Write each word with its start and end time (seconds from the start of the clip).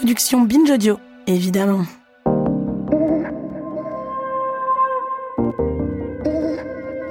Production 0.00 0.40
Binge 0.40 0.70
Audio, 0.70 0.98
évidemment. 1.26 1.84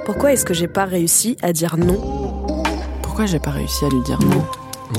Pourquoi 0.04 0.32
est-ce 0.32 0.44
que 0.44 0.54
j'ai 0.54 0.66
pas 0.66 0.86
réussi 0.86 1.36
à 1.40 1.52
dire 1.52 1.76
non? 1.76 2.00
Pourquoi 3.00 3.26
j'ai 3.26 3.38
pas 3.38 3.52
réussi 3.52 3.84
à 3.84 3.90
lui 3.90 4.02
dire 4.02 4.18
non? 4.20 4.44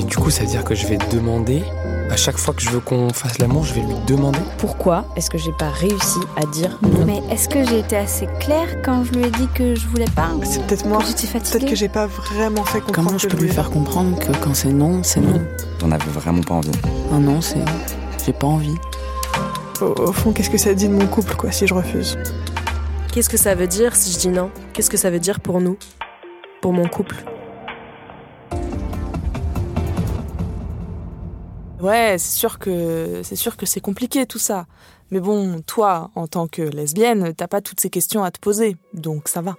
Et 0.00 0.04
du 0.04 0.16
coup, 0.16 0.30
ça 0.30 0.44
veut 0.44 0.48
dire 0.48 0.64
que 0.64 0.74
je 0.74 0.86
vais 0.86 0.96
demander. 1.10 1.62
À 2.12 2.16
chaque 2.16 2.36
fois 2.36 2.52
que 2.52 2.60
je 2.60 2.68
veux 2.68 2.80
qu'on 2.80 3.08
fasse 3.08 3.38
l'amour, 3.38 3.64
je 3.64 3.72
vais 3.72 3.80
lui 3.80 3.94
demander. 4.06 4.38
Pourquoi 4.58 5.06
est-ce 5.16 5.30
que 5.30 5.38
j'ai 5.38 5.52
pas 5.52 5.70
réussi 5.70 6.18
à 6.36 6.44
dire 6.44 6.78
non 6.82 7.06
Mais 7.06 7.22
est-ce 7.30 7.48
que 7.48 7.64
j'ai 7.64 7.78
été 7.78 7.96
assez 7.96 8.28
claire 8.38 8.82
quand 8.84 9.02
je 9.02 9.12
lui 9.12 9.24
ai 9.24 9.30
dit 9.30 9.48
que 9.54 9.74
je 9.74 9.86
voulais 9.86 10.10
pas 10.14 10.28
C'est 10.44 10.62
peut-être 10.66 10.84
moi. 10.84 10.98
Que 10.98 11.06
j'étais 11.06 11.26
fatiguée 11.26 11.58
Peut-être 11.58 11.70
que 11.70 11.74
j'ai 11.74 11.88
pas 11.88 12.06
vraiment 12.06 12.66
fait 12.66 12.80
comprendre. 12.80 13.08
Comment 13.08 13.18
je 13.18 13.26
que 13.28 13.34
peux 13.34 13.42
lui 13.42 13.48
faire 13.48 13.70
comprendre 13.70 14.18
que 14.18 14.30
quand 14.44 14.52
c'est 14.52 14.74
non, 14.74 15.02
c'est 15.02 15.22
non 15.22 15.40
T'en 15.78 15.90
avais 15.90 16.10
vraiment 16.10 16.42
pas 16.42 16.56
envie. 16.56 16.70
Un 17.12 17.18
non, 17.20 17.40
c'est 17.40 17.64
j'ai 18.26 18.34
pas 18.34 18.46
envie. 18.46 18.76
Au, 19.80 19.86
au 19.86 20.12
fond, 20.12 20.32
qu'est-ce 20.32 20.50
que 20.50 20.58
ça 20.58 20.74
dit 20.74 20.88
de 20.88 20.92
mon 20.94 21.06
couple, 21.06 21.34
quoi, 21.34 21.50
si 21.50 21.66
je 21.66 21.72
refuse? 21.72 22.18
Qu'est-ce 23.10 23.30
que 23.30 23.38
ça 23.38 23.54
veut 23.54 23.66
dire 23.66 23.96
si 23.96 24.12
je 24.12 24.18
dis 24.18 24.28
non? 24.28 24.50
Qu'est-ce 24.74 24.90
que 24.90 24.98
ça 24.98 25.08
veut 25.08 25.18
dire 25.18 25.40
pour 25.40 25.62
nous? 25.62 25.78
Pour 26.60 26.74
mon 26.74 26.86
couple? 26.88 27.24
Ouais, 31.82 32.16
c'est 32.18 32.36
sûr 32.36 33.56
que 33.56 33.66
c'est 33.66 33.80
compliqué 33.80 34.24
tout 34.24 34.38
ça. 34.38 34.66
Mais 35.10 35.20
bon, 35.20 35.60
toi, 35.66 36.10
en 36.14 36.28
tant 36.28 36.46
que 36.46 36.62
lesbienne, 36.62 37.34
t'as 37.36 37.48
pas 37.48 37.60
toutes 37.60 37.80
ces 37.80 37.90
questions 37.90 38.22
à 38.22 38.30
te 38.30 38.38
poser, 38.38 38.76
donc 38.94 39.28
ça 39.28 39.42
va. 39.42 39.56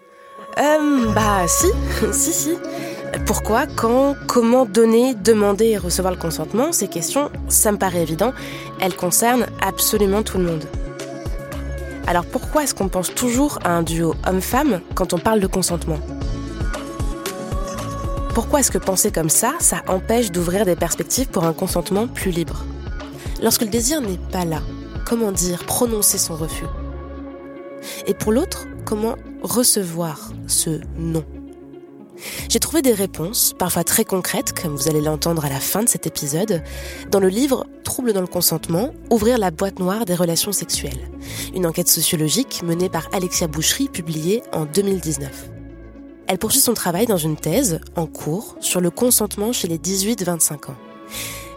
Euh, 0.58 1.12
bah 1.14 1.48
si, 1.48 1.68
si, 2.14 2.32
si. 2.32 2.58
Pourquoi, 3.26 3.68
quand, 3.68 4.16
comment 4.28 4.66
donner, 4.66 5.14
demander 5.16 5.66
et 5.66 5.78
recevoir 5.78 6.14
le 6.14 6.20
consentement? 6.20 6.72
Ces 6.72 6.88
questions, 6.88 7.30
ça 7.50 7.72
me 7.72 7.78
paraît 7.78 8.02
évident, 8.02 8.32
elles 8.80 8.96
concernent 8.96 9.46
absolument 9.62 10.24
tout 10.24 10.38
le 10.38 10.46
monde. 10.46 10.64
Alors 12.08 12.26
pourquoi 12.26 12.64
est-ce 12.64 12.74
qu'on 12.74 12.90
pense 12.90 13.14
toujours 13.14 13.60
à 13.64 13.72
un 13.72 13.84
duo 13.84 14.16
homme-femme 14.26 14.82
quand 14.96 15.14
on 15.14 15.20
parle 15.20 15.40
de 15.40 15.48
consentement? 15.48 16.00
Pourquoi 18.34 18.62
est-ce 18.62 18.72
que 18.72 18.80
penser 18.80 19.12
comme 19.12 19.30
ça, 19.30 19.54
ça 19.60 19.84
empêche 19.88 20.32
d'ouvrir 20.32 20.66
des 20.66 20.76
perspectives 20.76 21.28
pour 21.28 21.44
un 21.44 21.54
consentement 21.54 22.08
plus 22.08 22.32
libre? 22.32 22.66
Lorsque 23.44 23.62
le 23.62 23.68
désir 23.68 24.02
n'est 24.02 24.18
pas 24.32 24.44
là, 24.44 24.64
comment 25.06 25.32
dire, 25.32 25.64
prononcer 25.66 26.18
son 26.18 26.36
refus? 26.36 26.66
Et 28.08 28.16
pour 28.16 28.32
l'autre, 28.32 28.66
comment 28.86 29.18
recevoir 29.44 30.32
ce 30.48 30.82
non? 30.98 31.24
J'ai 32.50 32.60
trouvé 32.60 32.82
des 32.82 32.94
réponses, 32.94 33.54
parfois 33.56 33.84
très 33.84 34.04
concrètes, 34.04 34.60
comme 34.60 34.76
vous 34.76 34.88
allez 34.88 35.02
l'entendre 35.02 35.46
à 35.46 35.50
la 35.50 35.60
fin 35.60 35.84
de 35.84 35.90
cet 35.90 36.08
épisode, 36.08 36.64
dans 37.12 37.20
le 37.20 37.28
livre 37.28 37.68
Troubles 37.84 38.14
dans 38.14 38.22
le 38.22 38.28
consentement, 38.28 38.96
ouvrir 39.12 39.38
la 39.38 39.52
boîte 39.52 39.78
noire 39.78 40.06
des 40.06 40.16
relations 40.16 40.54
sexuelles. 40.54 41.12
Une 41.54 41.68
enquête 41.68 41.88
sociologique 41.88 42.64
menée 42.64 42.90
par 42.90 43.10
Alexia 43.14 43.46
Boucherie, 43.46 43.90
publiée 43.90 44.42
en 44.54 44.66
2019. 44.66 45.53
Elle 46.34 46.40
poursuit 46.40 46.62
son 46.62 46.74
travail 46.74 47.06
dans 47.06 47.18
une 47.18 47.36
thèse, 47.36 47.80
en 47.96 48.08
cours, 48.08 48.56
sur 48.60 48.82
le 48.82 48.90
consentement 48.90 49.54
chez 49.54 49.68
les 49.68 49.78
18-25 49.78 50.72
ans. 50.72 50.76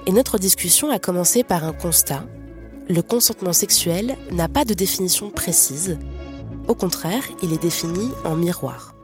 Et 0.06 0.12
notre 0.12 0.36
discussion 0.36 0.90
a 0.90 0.98
commencé 0.98 1.44
par 1.44 1.64
un 1.64 1.72
constat. 1.72 2.26
Le 2.86 3.00
consentement 3.00 3.54
sexuel 3.54 4.18
n'a 4.32 4.48
pas 4.48 4.66
de 4.66 4.74
définition 4.74 5.30
précise. 5.30 5.96
Au 6.68 6.74
contraire, 6.74 7.22
il 7.42 7.54
est 7.54 7.62
défini 7.62 8.10
en 8.26 8.36
miroir. 8.36 8.94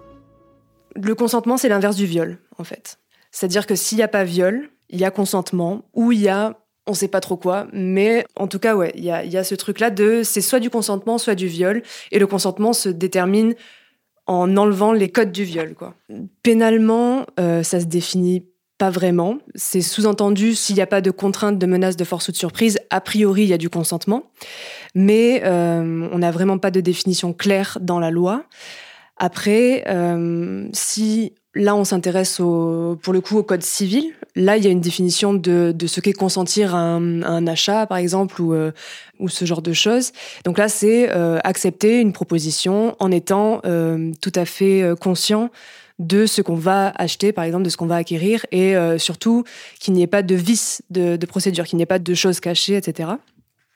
Le 0.94 1.14
consentement, 1.14 1.56
c'est 1.56 1.70
l'inverse 1.70 1.96
du 1.96 2.04
viol, 2.04 2.36
en 2.58 2.64
fait. 2.64 2.98
C'est-à-dire 3.30 3.66
que 3.66 3.74
s'il 3.74 3.96
n'y 3.96 4.04
a 4.04 4.08
pas 4.08 4.24
viol, 4.24 4.68
il 4.90 5.00
y 5.00 5.06
a 5.06 5.10
consentement, 5.10 5.86
ou 5.94 6.12
il 6.12 6.20
y 6.20 6.28
a 6.28 6.58
on 6.86 6.94
sait 6.94 7.08
pas 7.08 7.20
trop 7.20 7.36
quoi, 7.36 7.68
mais 7.72 8.26
en 8.34 8.48
tout 8.48 8.58
cas, 8.58 8.74
ouais, 8.74 8.92
il 8.96 9.04
y 9.04 9.10
a 9.10 9.44
ce 9.44 9.54
truc-là 9.54 9.90
de 9.90 10.22
c'est 10.24 10.40
soit 10.40 10.58
du 10.58 10.68
consentement, 10.68 11.16
soit 11.16 11.36
du 11.36 11.46
viol, 11.46 11.82
et 12.10 12.18
le 12.18 12.26
consentement 12.26 12.72
se 12.72 12.88
détermine 12.88 13.54
en 14.26 14.56
enlevant 14.56 14.92
les 14.92 15.08
codes 15.08 15.32
du 15.32 15.44
viol, 15.44 15.74
quoi. 15.74 15.94
Pénalement, 16.42 17.26
euh, 17.40 17.62
ça 17.62 17.80
se 17.80 17.86
définit 17.86 18.46
pas 18.78 18.90
vraiment. 18.90 19.38
C'est 19.54 19.80
sous-entendu 19.80 20.54
s'il 20.54 20.76
n'y 20.76 20.82
a 20.82 20.86
pas 20.86 21.00
de 21.00 21.10
contrainte, 21.10 21.58
de 21.58 21.66
menace, 21.66 21.96
de 21.96 22.04
force 22.04 22.28
ou 22.28 22.32
de 22.32 22.36
surprise, 22.36 22.78
a 22.90 23.00
priori, 23.00 23.42
il 23.42 23.48
y 23.48 23.52
a 23.52 23.58
du 23.58 23.70
consentement, 23.70 24.24
mais 24.94 25.42
euh, 25.44 26.08
on 26.10 26.18
n'a 26.18 26.30
vraiment 26.30 26.58
pas 26.58 26.70
de 26.70 26.80
définition 26.80 27.32
claire 27.32 27.78
dans 27.80 28.00
la 28.00 28.10
loi. 28.10 28.44
Après, 29.16 29.84
euh, 29.88 30.68
si 30.72 31.34
là 31.54 31.76
on 31.76 31.84
s'intéresse 31.84 32.36
pour 32.36 33.12
le 33.12 33.20
coup 33.20 33.38
au 33.38 33.42
code 33.42 33.62
civil, 33.62 34.12
là 34.34 34.56
il 34.56 34.64
y 34.64 34.66
a 34.66 34.70
une 34.70 34.80
définition 34.80 35.34
de, 35.34 35.72
de 35.74 35.86
ce 35.86 36.00
qu'est 36.00 36.12
consentir 36.12 36.74
un, 36.74 37.22
un, 37.22 37.46
achat 37.46 37.86
par 37.86 37.98
exemple 37.98 38.40
ou, 38.40 38.54
euh, 38.54 38.72
ou 39.18 39.28
ce 39.28 39.44
genre 39.44 39.62
de 39.62 39.72
choses. 39.72 40.12
Donc 40.44 40.58
là 40.58 40.68
c'est 40.68 41.10
euh, 41.10 41.38
accepter 41.44 42.00
une 42.00 42.12
proposition 42.12 42.96
en 42.98 43.10
étant 43.10 43.60
euh, 43.64 44.12
tout 44.20 44.32
à 44.34 44.44
fait 44.44 44.82
euh, 44.82 44.94
conscient 44.94 45.50
de 45.98 46.26
ce 46.26 46.42
qu'on 46.42 46.54
va 46.56 46.88
acheter, 46.96 47.32
par 47.32 47.44
exemple, 47.44 47.64
de 47.64 47.70
ce 47.70 47.76
qu'on 47.76 47.86
va 47.86 47.96
acquérir, 47.96 48.44
et 48.50 48.76
euh, 48.76 48.98
surtout 48.98 49.44
qu'il 49.78 49.94
n'y 49.94 50.02
ait 50.02 50.08
pas 50.08 50.22
de 50.22 50.34
vice 50.34 50.82
de, 50.90 51.16
de 51.16 51.26
procédure, 51.26 51.64
qu'il 51.64 51.76
n'y 51.76 51.82
ait 51.82 51.86
pas 51.86 51.98
de 51.98 52.14
choses 52.14 52.40
cachées, 52.40 52.76
etc. 52.76 53.10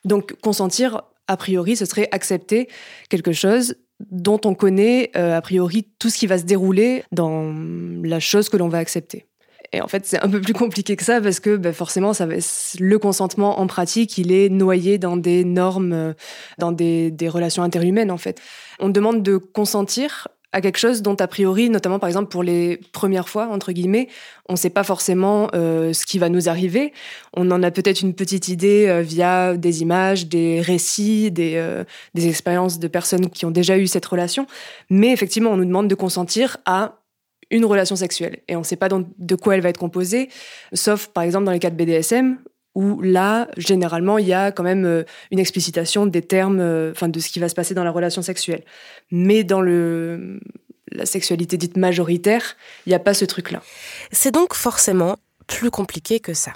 Donc 0.05 0.35
consentir, 0.41 1.03
a 1.29 1.37
priori, 1.37 1.77
ce 1.77 1.85
serait 1.85 2.09
accepter 2.13 2.69
quelque 3.11 3.33
chose 3.33 3.77
dont 4.01 4.41
on 4.45 4.55
connaît 4.55 5.11
euh, 5.17 5.37
a 5.37 5.41
priori 5.41 5.89
tout 5.99 6.11
ce 6.11 6.19
qui 6.19 6.27
va 6.27 6.39
se 6.39 6.45
dérouler 6.45 7.05
dans 7.13 7.55
la 8.03 8.21
chose 8.21 8.49
que 8.49 8.57
l'on 8.57 8.69
va 8.69 8.79
accepter. 8.79 9.27
Et 9.73 9.81
en 9.81 9.89
fait, 9.89 10.07
c'est 10.07 10.23
un 10.23 10.29
peu 10.29 10.41
plus 10.41 10.53
compliqué 10.53 10.97
que 10.97 11.05
ça 11.05 11.21
parce 11.21 11.41
que 11.41 11.57
ben, 11.57 11.73
forcément, 11.73 12.13
ça 12.13 12.27
le 12.27 12.99
consentement 12.99 13.59
en 13.61 13.67
pratique, 13.67 14.17
il 14.19 14.33
est 14.33 14.49
noyé 14.49 14.99
dans 14.99 15.17
des 15.17 15.45
normes, 15.45 15.93
euh, 15.93 16.13
dans 16.59 16.73
des, 16.73 17.11
des 17.11 17.29
relations 17.29 17.63
interhumaines 17.63 18.11
en 18.11 18.19
fait. 18.19 18.41
On 18.79 18.89
demande 18.89 19.23
de 19.23 19.37
consentir 19.37 20.29
à 20.57 20.63
quelque 20.63 20.79
chose 20.79 21.03
dont 21.03 21.17
a 21.17 21.27
priori, 21.27 21.69
notamment 21.69 21.99
par 21.99 22.09
exemple 22.09 22.31
pour 22.31 22.43
les 22.43 22.79
premières 22.93 23.29
fois 23.29 23.49
entre 23.49 23.73
guillemets, 23.73 24.09
on 24.49 24.55
ne 24.55 24.59
sait 24.59 24.71
pas 24.71 24.85
forcément 24.85 25.51
euh, 25.55 25.93
ce 25.93 26.07
qui 26.07 26.19
va 26.19 26.31
nous 26.31 26.49
arriver. 26.49 26.95
On 27.35 27.51
en 27.51 27.63
a 27.63 27.71
peut-être 27.71 28.01
une 28.01 28.15
petite 28.15 28.49
idée 28.49 28.87
euh, 28.89 29.03
via 29.03 29.55
des 29.55 29.83
images, 29.83 30.29
des 30.29 30.63
récits, 30.63 31.31
des, 31.31 31.57
euh, 31.57 31.85
des 32.15 32.27
expériences 32.27 32.79
de 32.79 32.89
personnes 32.89 33.29
qui 33.29 33.45
ont 33.45 33.51
déjà 33.51 33.77
eu 33.77 33.87
cette 33.87 34.07
relation. 34.07 34.47
Mais 34.89 35.13
effectivement, 35.13 35.51
on 35.51 35.59
nous 35.59 35.67
demande 35.67 35.89
de 35.89 35.95
consentir 35.95 36.57
à 36.65 37.03
une 37.51 37.67
relation 37.67 37.95
sexuelle 37.95 38.39
et 38.49 38.57
on 38.57 38.61
ne 38.61 38.65
sait 38.65 38.77
pas 38.77 38.89
de 38.89 39.35
quoi 39.35 39.57
elle 39.57 39.61
va 39.61 39.69
être 39.69 39.79
composée, 39.79 40.31
sauf 40.73 41.09
par 41.09 41.23
exemple 41.23 41.45
dans 41.45 41.53
les 41.53 41.59
cas 41.59 41.69
de 41.69 41.77
BDSM 41.77 42.39
où 42.77 43.01
là, 43.01 43.49
généralement, 43.57 44.19
il 44.19 44.27
y 44.27 44.35
a 44.35 44.53
quand 44.53 44.63
même 44.63 44.85
euh, 44.85 45.03
une 45.33 45.39
explicitation 45.39 46.05
des 46.05 46.21
termes, 46.21 46.61
euh, 46.61 46.93
enfin 46.93 47.09
de 47.09 47.19
ce 47.19 47.31
qui 47.31 47.41
va 47.41 47.49
se 47.49 47.55
passer 47.55 47.75
dans 47.75 47.85
la 47.85 47.91
relation 47.91 48.21
sexuelle. 48.21 48.63
Mais 49.11 49.43
dans 49.43 49.63
le 49.63 50.39
la 50.93 51.07
sexualité 51.07 51.57
dite 51.57 51.77
majoritaire, 51.77 52.57
il 52.85 52.91
n'y 52.91 52.95
a 52.95 53.01
pas 53.01 53.15
ce 53.15 53.25
truc-là. 53.25 53.61
C'est 54.13 54.31
donc 54.31 54.55
forcément 54.55 55.17
plus 55.47 55.71
compliqué 55.71 56.21
que 56.21 56.35
ça. 56.35 56.53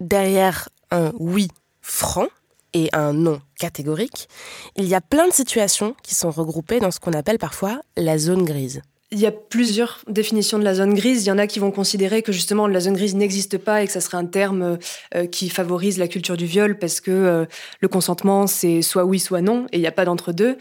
Derrière 0.00 0.68
un 0.90 1.12
oui 1.18 1.48
franc 1.80 2.26
et 2.72 2.88
un 2.92 3.12
non 3.12 3.40
catégorique, 3.58 4.28
il 4.76 4.86
y 4.86 4.94
a 4.94 5.00
plein 5.00 5.28
de 5.28 5.32
situations 5.32 5.94
qui 6.02 6.14
sont 6.14 6.30
regroupées 6.30 6.80
dans 6.80 6.90
ce 6.90 6.98
qu'on 6.98 7.12
appelle 7.12 7.38
parfois 7.38 7.80
la 7.96 8.18
zone 8.18 8.44
grise. 8.44 8.82
Il 9.10 9.18
y 9.18 9.24
a 9.24 9.32
plusieurs 9.32 10.02
définitions 10.06 10.58
de 10.58 10.64
la 10.64 10.74
zone 10.74 10.92
grise. 10.92 11.24
Il 11.24 11.28
y 11.28 11.32
en 11.32 11.38
a 11.38 11.46
qui 11.46 11.60
vont 11.60 11.70
considérer 11.70 12.20
que 12.20 12.30
justement 12.30 12.66
la 12.66 12.80
zone 12.80 12.92
grise 12.92 13.14
n'existe 13.14 13.56
pas 13.56 13.82
et 13.82 13.86
que 13.86 13.92
ça 13.92 14.02
serait 14.02 14.18
un 14.18 14.26
terme 14.26 14.78
euh, 15.14 15.26
qui 15.26 15.48
favorise 15.48 15.96
la 15.96 16.08
culture 16.08 16.36
du 16.36 16.44
viol 16.44 16.78
parce 16.78 17.00
que 17.00 17.10
euh, 17.10 17.46
le 17.80 17.88
consentement 17.88 18.46
c'est 18.46 18.82
soit 18.82 19.06
oui 19.06 19.18
soit 19.18 19.40
non 19.40 19.64
et 19.72 19.78
il 19.78 19.80
n'y 19.80 19.86
a 19.86 19.92
pas 19.92 20.04
d'entre 20.04 20.32
deux. 20.32 20.58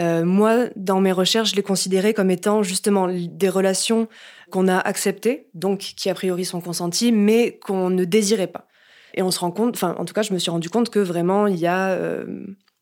Euh, 0.00 0.24
moi, 0.24 0.68
dans 0.76 1.00
mes 1.00 1.12
recherches, 1.12 1.50
je 1.50 1.56
l'ai 1.56 1.62
considéré 1.62 2.14
comme 2.14 2.30
étant 2.30 2.62
justement 2.62 3.06
des 3.06 3.48
relations 3.50 4.08
qu'on 4.50 4.66
a 4.66 4.78
acceptées, 4.78 5.48
donc 5.52 5.80
qui 5.80 6.08
a 6.08 6.14
priori 6.14 6.46
sont 6.46 6.62
consenties, 6.62 7.12
mais 7.12 7.58
qu'on 7.58 7.90
ne 7.90 8.04
désirait 8.04 8.46
pas. 8.46 8.66
Et 9.12 9.20
on 9.20 9.30
se 9.30 9.40
rend 9.40 9.50
compte, 9.50 9.74
enfin 9.74 9.94
en 9.98 10.06
tout 10.06 10.14
cas, 10.14 10.22
je 10.22 10.32
me 10.32 10.38
suis 10.38 10.50
rendu 10.50 10.70
compte 10.70 10.88
que 10.88 11.00
vraiment 11.00 11.46
il 11.46 11.58
y 11.58 11.66
a 11.66 11.98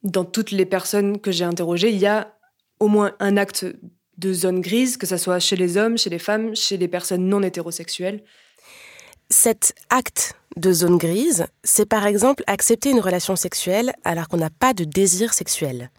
dans 0.05 0.25
toutes 0.25 0.53
les 0.53 0.65
personnes 0.65 1.19
que 1.19 1.33
j'ai 1.33 1.45
interrogées, 1.45 1.91
il 1.91 1.99
y 1.99 2.07
a 2.07 2.35
au 2.79 2.87
moins 2.87 3.13
un 3.19 3.37
acte 3.37 3.67
de 4.19 4.33
zones 4.33 4.61
grises, 4.61 4.97
que 4.97 5.07
ce 5.07 5.17
soit 5.17 5.39
chez 5.39 5.57
les 5.57 5.77
hommes, 5.77 5.97
chez 5.97 6.11
les 6.11 6.19
femmes, 6.19 6.55
chez 6.55 6.77
les 6.77 6.89
personnes 6.89 7.29
non 7.29 7.43
hétérosexuelles. 7.43 8.23
Cet 9.31 9.75
acte 9.91 10.35
de 10.57 10.73
zone 10.73 10.99
grise, 10.99 11.47
c'est 11.63 11.87
par 11.87 12.07
exemple 12.07 12.43
accepter 12.47 12.91
une 12.91 13.01
relation 13.01 13.37
sexuelle 13.37 13.93
alors 14.05 14.29
qu'on 14.29 14.39
n'a 14.39 14.51
pas 14.51 14.73
de 14.73 14.85
désir 14.85 15.33
sexuel. 15.33 15.91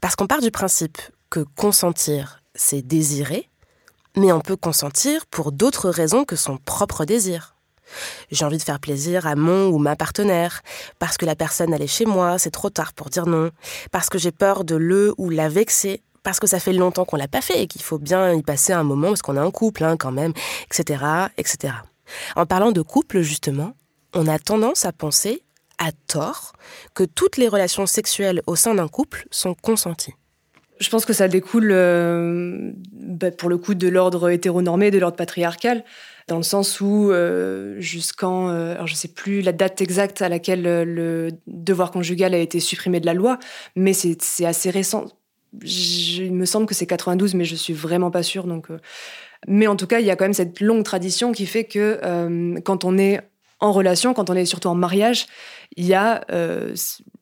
Parce 0.00 0.16
qu'on 0.16 0.26
part 0.26 0.40
du 0.40 0.50
principe 0.50 0.98
que 1.28 1.44
consentir, 1.56 2.42
c'est 2.54 2.82
désirer, 2.82 3.48
mais 4.16 4.32
on 4.32 4.40
peut 4.40 4.56
consentir 4.56 5.26
pour 5.26 5.52
d'autres 5.52 5.90
raisons 5.90 6.24
que 6.24 6.36
son 6.36 6.56
propre 6.56 7.04
désir. 7.04 7.56
J'ai 8.30 8.44
envie 8.44 8.58
de 8.58 8.62
faire 8.62 8.80
plaisir 8.80 9.26
à 9.26 9.34
mon 9.34 9.66
ou 9.68 9.78
ma 9.78 9.96
partenaire, 9.96 10.62
parce 10.98 11.16
que 11.16 11.26
la 11.26 11.34
personne 11.34 11.74
allait 11.74 11.86
chez 11.86 12.06
moi, 12.06 12.38
c'est 12.38 12.50
trop 12.50 12.70
tard 12.70 12.92
pour 12.92 13.10
dire 13.10 13.26
non, 13.26 13.50
parce 13.90 14.08
que 14.08 14.18
j'ai 14.18 14.32
peur 14.32 14.64
de 14.64 14.76
le 14.76 15.12
ou 15.18 15.28
la 15.28 15.48
vexer, 15.48 16.02
parce 16.22 16.40
que 16.40 16.46
ça 16.46 16.60
fait 16.60 16.72
longtemps 16.72 17.04
qu'on 17.04 17.16
l'a 17.16 17.28
pas 17.28 17.40
fait 17.40 17.62
et 17.62 17.66
qu'il 17.66 17.82
faut 17.82 17.98
bien 17.98 18.32
y 18.32 18.42
passer 18.42 18.72
un 18.72 18.82
moment 18.82 19.08
parce 19.08 19.22
qu'on 19.22 19.36
est 19.36 19.40
un 19.40 19.50
couple 19.50 19.84
hein, 19.84 19.96
quand 19.96 20.12
même, 20.12 20.32
etc., 20.66 21.04
etc. 21.36 21.74
En 22.36 22.46
parlant 22.46 22.72
de 22.72 22.82
couple 22.82 23.20
justement, 23.20 23.74
on 24.14 24.26
a 24.26 24.38
tendance 24.38 24.84
à 24.84 24.92
penser, 24.92 25.42
à 25.78 25.92
tort, 25.92 26.52
que 26.94 27.04
toutes 27.04 27.36
les 27.36 27.48
relations 27.48 27.86
sexuelles 27.86 28.42
au 28.46 28.56
sein 28.56 28.74
d'un 28.74 28.88
couple 28.88 29.26
sont 29.30 29.54
consenties. 29.54 30.14
Je 30.80 30.88
pense 30.88 31.04
que 31.04 31.12
ça 31.12 31.28
découle, 31.28 31.70
euh, 31.72 32.72
bah, 32.92 33.30
pour 33.30 33.50
le 33.50 33.58
coup, 33.58 33.74
de 33.74 33.86
l'ordre 33.86 34.30
hétéronormé, 34.30 34.90
de 34.90 34.98
l'ordre 34.98 35.16
patriarcal, 35.16 35.84
dans 36.26 36.38
le 36.38 36.42
sens 36.42 36.80
où 36.80 37.10
euh, 37.10 37.78
jusqu'en, 37.80 38.48
euh, 38.48 38.72
alors 38.74 38.86
je 38.86 38.94
sais 38.94 39.08
plus 39.08 39.42
la 39.42 39.52
date 39.52 39.82
exacte 39.82 40.22
à 40.22 40.30
laquelle 40.30 40.62
le 40.62 41.32
devoir 41.46 41.90
conjugal 41.90 42.32
a 42.34 42.38
été 42.38 42.60
supprimé 42.60 42.98
de 42.98 43.06
la 43.06 43.14
loi, 43.14 43.38
mais 43.76 43.92
c'est 43.92 44.46
assez 44.46 44.70
récent. 44.70 45.06
Il 45.62 46.32
me 46.32 46.44
semble 46.44 46.66
que 46.66 46.74
c'est 46.74 46.86
92, 46.86 47.34
mais 47.34 47.44
je 47.44 47.56
suis 47.56 47.72
vraiment 47.72 48.10
pas 48.10 48.22
sûre. 48.22 48.44
Donc, 48.44 48.68
mais 49.48 49.66
en 49.66 49.76
tout 49.76 49.86
cas, 49.86 50.00
il 50.00 50.06
y 50.06 50.10
a 50.10 50.16
quand 50.16 50.24
même 50.24 50.32
cette 50.32 50.60
longue 50.60 50.84
tradition 50.84 51.32
qui 51.32 51.46
fait 51.46 51.64
que 51.64 52.60
quand 52.64 52.84
on 52.84 52.98
est 52.98 53.20
en 53.60 53.72
relation, 53.72 54.14
quand 54.14 54.30
on 54.30 54.34
est 54.34 54.46
surtout 54.46 54.68
en 54.68 54.74
mariage, 54.74 55.26
il 55.76 55.86
y 55.86 55.94
a 55.94 56.24
euh, 56.30 56.74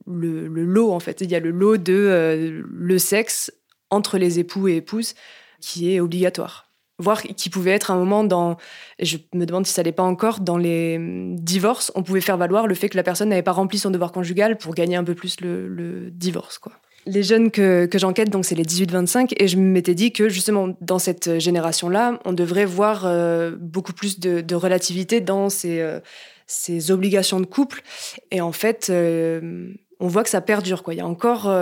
le, 0.07 0.47
lot, 0.49 0.93
en 0.93 1.01
fait. 1.01 1.21
Il 1.21 1.31
y 1.31 1.35
a 1.35 1.41
le 1.41 1.51
lot 1.51 1.77
de 1.77 1.93
euh, 1.93 2.63
le 2.65 2.99
sexe 2.99 3.53
entre 3.91 4.19
les 4.19 4.39
époux 4.39 4.69
et 4.69 4.77
épouses 4.77 5.15
qui 5.61 5.93
est 5.93 6.01
obligatoire. 6.01 6.67
Voire 7.01 7.23
qui 7.23 7.49
pouvait 7.49 7.71
être 7.71 7.93
un 7.93 7.97
moment 7.97 8.25
dans, 8.25 8.57
je 9.01 9.19
me 9.33 9.45
demande 9.47 9.67
si 9.67 9.73
ça 9.73 9.83
l'est 9.83 9.93
pas 9.93 10.03
encore, 10.03 10.41
dans 10.41 10.57
les 10.57 10.97
hum, 10.97 11.37
divorces, 11.37 11.93
on 11.95 12.03
pouvait 12.03 12.21
faire 12.21 12.37
valoir 12.37 12.67
le 12.67 12.75
fait 12.75 12.89
que 12.89 12.97
la 12.97 13.05
personne 13.05 13.29
n'avait 13.29 13.43
pas 13.43 13.53
rempli 13.53 13.79
son 13.79 13.91
devoir 13.91 14.13
conjugal 14.13 14.57
pour 14.57 14.75
gagner 14.75 14.97
un 14.97 15.05
peu 15.05 15.15
plus 15.15 15.41
le, 15.41 15.69
le 15.69 16.11
divorce, 16.11 16.59
quoi 16.59 16.73
les 17.07 17.23
jeunes 17.23 17.51
que, 17.51 17.87
que 17.87 17.99
j'enquête, 17.99 18.31
donc 18.31 18.45
c'est 18.45 18.55
les 18.55 18.65
18-25, 18.65 19.33
et 19.37 19.49
je 19.49 19.57
m'étais 19.57 19.95
dit 19.95 20.13
que 20.13 20.29
justement 20.29 20.77
dans 20.81 20.99
cette 20.99 21.39
génération-là, 21.39 22.21
on 22.25 22.33
devrait 22.33 22.65
voir 22.65 23.07
euh, 23.07 23.53
beaucoup 23.59 23.93
plus 23.93 24.21
de, 24.21 24.41
de, 24.41 24.55
relativité 24.55 25.21
dans 25.21 25.49
ces, 25.49 25.81
euh, 25.81 26.01
ces, 26.47 26.91
obligations 26.91 27.41
de 27.41 27.47
couple. 27.47 27.83
Et 28.31 28.41
en 28.41 28.53
fait, 28.53 28.89
euh, 28.91 29.73
on 30.01 30.09
voit 30.09 30.23
que 30.23 30.31
ça 30.31 30.41
perdure. 30.41 30.83
Quoi. 30.83 30.95
Il 30.95 30.99
y 30.99 31.01
a 31.01 31.07
encore, 31.07 31.53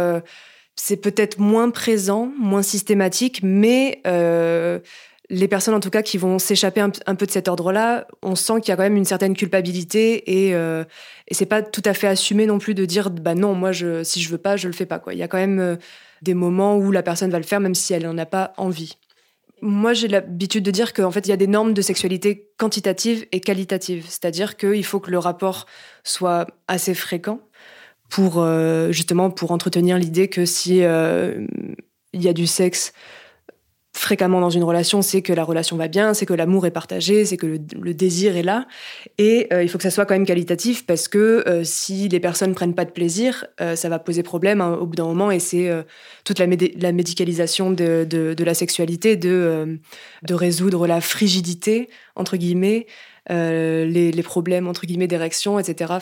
c'est 0.74 0.96
peut-être 0.96 1.38
moins 1.38 1.70
présent, 1.70 2.30
moins 2.38 2.62
systématique, 2.62 3.40
mais 3.42 4.02
les 5.28 5.48
personnes 5.48 5.74
en 5.74 5.80
tout 5.80 5.90
cas 5.90 6.02
qui 6.02 6.18
vont 6.18 6.38
s'échapper 6.38 6.80
un, 6.80 7.14
peu 7.14 7.26
de 7.26 7.30
cet 7.30 7.48
ordre-là, 7.48 8.06
on 8.22 8.34
sent 8.34 8.60
qu'il 8.60 8.68
y 8.68 8.72
a 8.72 8.76
quand 8.76 8.82
même 8.82 8.96
une 8.96 9.04
certaine 9.04 9.34
culpabilité 9.34 10.46
et, 10.46 10.54
euh, 10.54 10.84
et 11.28 11.34
c'est 11.34 11.46
pas 11.46 11.62
tout 11.62 11.82
à 11.84 11.94
fait 11.94 12.06
assumé 12.06 12.46
non 12.46 12.58
plus 12.58 12.74
de 12.74 12.84
dire 12.84 13.10
bah 13.10 13.34
non 13.34 13.54
moi 13.54 13.72
je 13.72 14.04
si 14.04 14.20
je 14.22 14.28
veux 14.30 14.38
pas 14.38 14.56
je 14.56 14.68
le 14.68 14.72
fais 14.72 14.86
pas 14.86 14.98
quoi. 14.98 15.14
Il 15.14 15.18
y 15.18 15.22
a 15.22 15.28
quand 15.28 15.38
même 15.38 15.58
euh, 15.58 15.76
des 16.22 16.34
moments 16.34 16.76
où 16.76 16.92
la 16.92 17.02
personne 17.02 17.30
va 17.30 17.38
le 17.38 17.44
faire 17.44 17.60
même 17.60 17.74
si 17.74 17.92
elle 17.92 18.04
n'en 18.04 18.18
a 18.18 18.26
pas 18.26 18.52
envie. 18.56 18.98
Moi 19.62 19.94
j'ai 19.94 20.06
l'habitude 20.06 20.62
de 20.62 20.70
dire 20.70 20.92
qu'en 20.92 21.10
fait 21.10 21.26
il 21.26 21.30
y 21.30 21.34
a 21.34 21.36
des 21.36 21.48
normes 21.48 21.74
de 21.74 21.82
sexualité 21.82 22.48
quantitatives 22.56 23.26
et 23.32 23.40
qualitatives, 23.40 24.04
c'est-à-dire 24.06 24.56
qu'il 24.56 24.84
faut 24.84 25.00
que 25.00 25.10
le 25.10 25.18
rapport 25.18 25.66
soit 26.04 26.46
assez 26.68 26.94
fréquent 26.94 27.40
pour 28.10 28.38
euh, 28.38 28.92
justement 28.92 29.30
pour 29.30 29.50
entretenir 29.50 29.98
l'idée 29.98 30.28
que 30.28 30.44
si 30.44 30.82
il 30.82 32.22
y 32.22 32.28
a 32.28 32.32
du 32.32 32.46
sexe 32.46 32.92
fréquemment 33.96 34.40
dans 34.40 34.50
une 34.50 34.62
relation, 34.62 35.00
c'est 35.00 35.22
que 35.22 35.32
la 35.32 35.42
relation 35.42 35.76
va 35.76 35.88
bien, 35.88 36.12
c'est 36.12 36.26
que 36.26 36.34
l'amour 36.34 36.66
est 36.66 36.70
partagé, 36.70 37.24
c'est 37.24 37.38
que 37.38 37.46
le, 37.46 37.94
désir 37.94 38.36
est 38.36 38.42
là. 38.42 38.66
Et 39.16 39.46
euh, 39.52 39.62
il 39.62 39.70
faut 39.70 39.78
que 39.78 39.82
ça 39.82 39.90
soit 39.90 40.04
quand 40.04 40.14
même 40.14 40.26
qualitatif 40.26 40.84
parce 40.84 41.08
que 41.08 41.42
euh, 41.48 41.64
si 41.64 42.08
les 42.08 42.20
personnes 42.20 42.54
prennent 42.54 42.74
pas 42.74 42.84
de 42.84 42.90
plaisir, 42.90 43.46
euh, 43.60 43.74
ça 43.74 43.88
va 43.88 43.98
poser 43.98 44.22
problème 44.22 44.60
hein, 44.60 44.76
au 44.78 44.86
bout 44.86 44.96
d'un 44.96 45.06
moment. 45.06 45.30
Et 45.30 45.38
c'est 45.38 45.70
toute 46.24 46.38
la, 46.38 46.46
médicalisation 46.46 47.70
de, 47.70 48.36
la 48.38 48.54
sexualité, 48.54 49.16
de, 49.16 49.78
résoudre 50.28 50.86
la 50.86 51.00
frigidité, 51.00 51.88
entre 52.16 52.36
guillemets, 52.36 52.86
les, 53.30 54.22
problèmes, 54.22 54.68
entre 54.68 54.86
guillemets, 54.86 55.08
d'érection, 55.08 55.58
etc. 55.58 55.94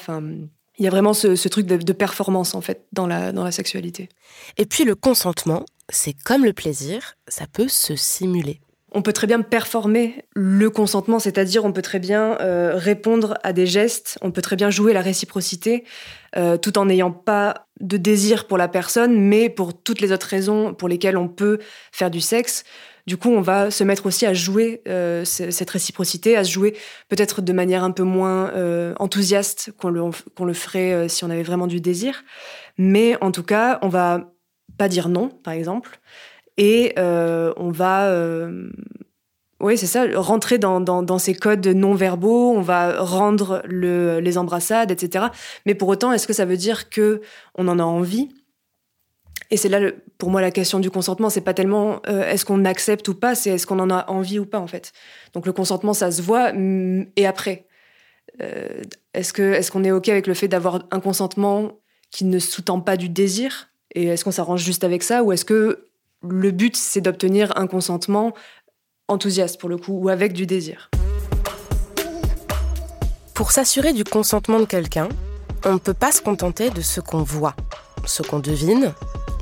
il 0.79 0.85
y 0.85 0.89
a 0.89 0.91
vraiment 0.91 1.13
ce, 1.13 1.37
ce 1.37 1.49
truc 1.49 1.67
de, 1.67 1.77
de, 1.77 1.93
performance, 1.93 2.55
en 2.55 2.61
fait, 2.61 2.87
dans 2.93 3.07
la, 3.07 3.33
dans 3.33 3.45
la 3.45 3.53
sexualité. 3.53 4.09
Et 4.57 4.67
puis 4.67 4.85
le 4.85 4.95
consentement, 4.95 5.65
c'est 5.89 6.15
comme 6.25 6.45
le 6.45 6.53
plaisir, 6.53 7.15
ça 7.29 7.47
peut 7.53 7.69
se 7.69 7.97
simuler. 7.97 8.61
On 8.97 9.03
peut 9.03 9.13
très 9.13 9.27
bien 9.27 9.43
performer 9.43 10.25
le 10.35 10.71
consentement, 10.71 11.19
c'est-à-dire 11.19 11.65
on 11.65 11.73
peut 11.73 11.83
très 11.83 11.99
bien 11.99 12.39
euh, 12.41 12.75
répondre 12.77 13.37
à 13.43 13.53
des 13.53 13.67
gestes, 13.67 14.19
on 14.23 14.31
peut 14.31 14.43
très 14.43 14.55
bien 14.55 14.71
jouer 14.71 14.93
la 14.93 15.01
réciprocité, 15.01 15.83
euh, 16.37 16.57
tout 16.57 16.79
en 16.79 16.85
n'ayant 16.85 17.11
pas 17.11 17.67
de 17.81 17.97
désir 17.97 18.47
pour 18.47 18.57
la 18.57 18.69
personne, 18.69 19.19
mais 19.19 19.49
pour 19.49 19.77
toutes 19.77 20.01
les 20.01 20.13
autres 20.13 20.29
raisons 20.29 20.75
pour 20.75 20.89
lesquelles 20.89 21.17
on 21.17 21.27
peut 21.27 21.59
faire 21.91 22.11
du 22.11 22.21
sexe. 22.21 22.63
Du 23.07 23.17
coup, 23.17 23.31
on 23.31 23.43
va 23.43 23.71
se 23.71 23.85
mettre 23.85 24.07
aussi 24.07 24.25
à 24.25 24.33
jouer 24.33 24.83
euh, 24.89 25.25
cette 25.25 25.71
réciprocité, 25.71 26.37
à 26.37 26.45
se 26.45 26.51
jouer 26.51 26.77
peut-être 27.09 27.43
de 27.43 27.53
manière 27.53 27.85
un 27.85 27.91
peu 27.91 28.03
moins 28.03 28.51
enthousiaste 28.99 29.73
qu'on 29.79 29.91
le, 29.91 30.03
le 30.41 30.55
ferait 30.55 31.09
si 31.09 31.25
on 31.25 31.31
avait 31.31 31.43
vraiment 31.43 31.67
du 31.67 31.81
désir. 31.81 32.25
Mais 32.79 33.17
en 33.21 33.31
tout 33.31 33.43
cas, 33.43 33.79
on 33.83 33.89
va 33.89 34.33
pas 34.79 34.89
dire 34.89 35.09
non, 35.09 35.29
par 35.29 35.55
exemple. 35.55 36.01
Et 36.57 36.95
euh, 36.99 37.53
on 37.57 37.71
va, 37.71 38.07
euh, 38.09 38.71
oui, 39.61 39.77
c'est 39.77 39.87
ça, 39.87 40.05
rentrer 40.15 40.59
dans, 40.59 40.81
dans, 40.81 41.19
ces 41.19 41.35
codes 41.35 41.67
non-verbaux, 41.67 42.53
on 42.53 42.61
va 42.61 43.01
rendre 43.03 43.63
le, 43.65 44.21
les 44.21 44.39
embrassades, 44.39 44.91
etc. 44.91 45.27
Mais 45.67 45.75
pour 45.75 45.89
autant, 45.89 46.13
est-ce 46.13 46.27
que 46.27 46.33
ça 46.33 46.45
veut 46.45 46.57
dire 46.57 46.91
que 46.91 47.23
on 47.57 47.67
en 47.69 47.79
a 47.79 47.83
envie? 47.83 48.29
Et 49.51 49.57
c'est 49.57 49.69
là, 49.69 49.81
pour 50.19 50.31
moi, 50.31 50.41
la 50.41 50.51
question 50.51 50.81
du 50.81 50.91
consentement. 50.91 51.31
C'est 51.31 51.41
pas 51.41 51.55
tellement 51.55 52.01
euh, 52.09 52.29
est-ce 52.29 52.45
qu'on 52.45 52.65
accepte 52.65 53.07
ou 53.09 53.15
pas, 53.15 53.35
c'est 53.35 53.51
est-ce 53.51 53.67
qu'on 53.67 53.79
en 53.79 53.91
a 53.91 54.11
envie 54.11 54.39
ou 54.39 54.47
pas, 54.47 54.59
en 54.59 54.67
fait. 54.67 54.93
Donc 55.33 55.47
le 55.47 55.53
consentement, 55.53 55.93
ça 55.93 56.11
se 56.11 56.23
voit. 56.23 56.53
Mm, 56.53 57.07
et 57.17 57.27
après, 57.27 57.67
est-ce 59.13 59.33
que 59.33 59.43
est-ce 59.43 59.71
qu'on 59.71 59.85
est 59.85 59.93
ok 59.93 60.09
avec 60.09 60.27
le 60.27 60.35
fait 60.35 60.49
d'avoir 60.49 60.85
un 60.91 61.01
consentement 61.01 61.79
qui 62.11 62.25
ne 62.25 62.39
sous-tend 62.39 62.81
pas 62.81 62.97
du 62.97 63.09
désir? 63.09 63.69
Et 63.95 64.07
est-ce 64.07 64.25
qu'on 64.25 64.33
s'arrange 64.33 64.63
juste 64.63 64.83
avec 64.83 65.03
ça? 65.03 65.23
Ou 65.23 65.33
est-ce 65.33 65.45
que 65.45 65.87
le 66.29 66.51
but, 66.51 66.77
c'est 66.77 67.01
d'obtenir 67.01 67.57
un 67.57 67.67
consentement 67.67 68.35
enthousiaste 69.09 69.61
pour 69.61 69.69
le 69.69 69.77
coup 69.77 69.93
ou 69.93 70.09
avec 70.09 70.33
du 70.33 70.47
désir? 70.47 70.91
Pour 73.35 73.53
s'assurer 73.53 73.93
du 73.93 74.05
consentement 74.05 74.61
de 74.61 74.65
quelqu'un, 74.65 75.09
on 75.65 75.75
ne 75.75 75.79
peut 75.79 75.95
pas 75.95 76.13
se 76.13 76.23
contenter 76.23 76.71
de 76.71 76.81
ce 76.81 77.01
qu'on 77.01 77.23
voit, 77.23 77.55
ce 78.07 78.23
qu'on 78.23 78.39
devine 78.39 78.93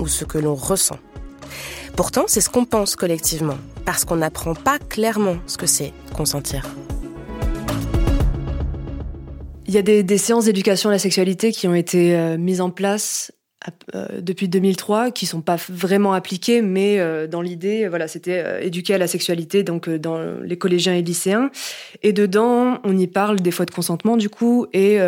ou 0.03 0.09
ce 0.09 0.25
que 0.25 0.39
l'on 0.39 0.57
ressent. 0.57 0.99
Pourtant, 1.97 2.25
c'est 2.27 2.41
ce 2.41 2.51
qu'on 2.51 2.65
pense 2.65 2.97
collectivement, 2.97 3.57
parce 3.85 4.05
qu'on 4.05 4.17
n'apprend 4.17 4.55
pas 4.55 4.79
clairement 4.79 5.37
ce 5.47 5.57
que 5.57 5.67
c'est 5.67 5.93
consentir. 6.15 6.67
Il 9.67 9.75
y 9.75 9.79
a 9.79 9.83
des, 9.83 10.19
séances 10.19 10.47
d'éducation 10.47 10.91
à 10.91 10.93
la 10.93 10.99
sexualité 10.99 11.53
qui 11.53 11.69
ont 11.69 11.75
été 11.75 12.17
euh, 12.17 12.37
mises 12.37 12.61
en 12.61 12.71
place 12.71 13.33
euh, 13.95 14.21
depuis 14.21 14.49
2003 14.49 15.13
qui 15.13 15.25
sont 15.25 15.41
pas 15.41 15.57
vraiment 15.69 16.13
appliquées, 16.15 16.63
mais 16.63 16.99
euh, 16.99 17.29
dans 17.29 17.41
l'idée, 17.41 17.87
voilà, 17.87 18.09
c'était 18.09 18.67
éduquer 18.67 18.95
à 18.95 18.99
la 18.99 19.07
sexualité, 19.07 19.63
donc 19.63 19.89
dans 19.89 20.19
les 20.43 20.59
collégiens 20.59 20.95
et 20.95 21.03
lycéens. 21.03 21.51
Et 22.03 22.13
dedans, 22.13 22.81
on 22.83 22.99
y 22.99 23.07
parle 23.07 23.41
des 23.41 23.53
fois 23.53 23.65
de 23.65 23.71
consentement, 23.71 24.17
du 24.17 24.29
coup, 24.29 24.67
et 24.73 24.99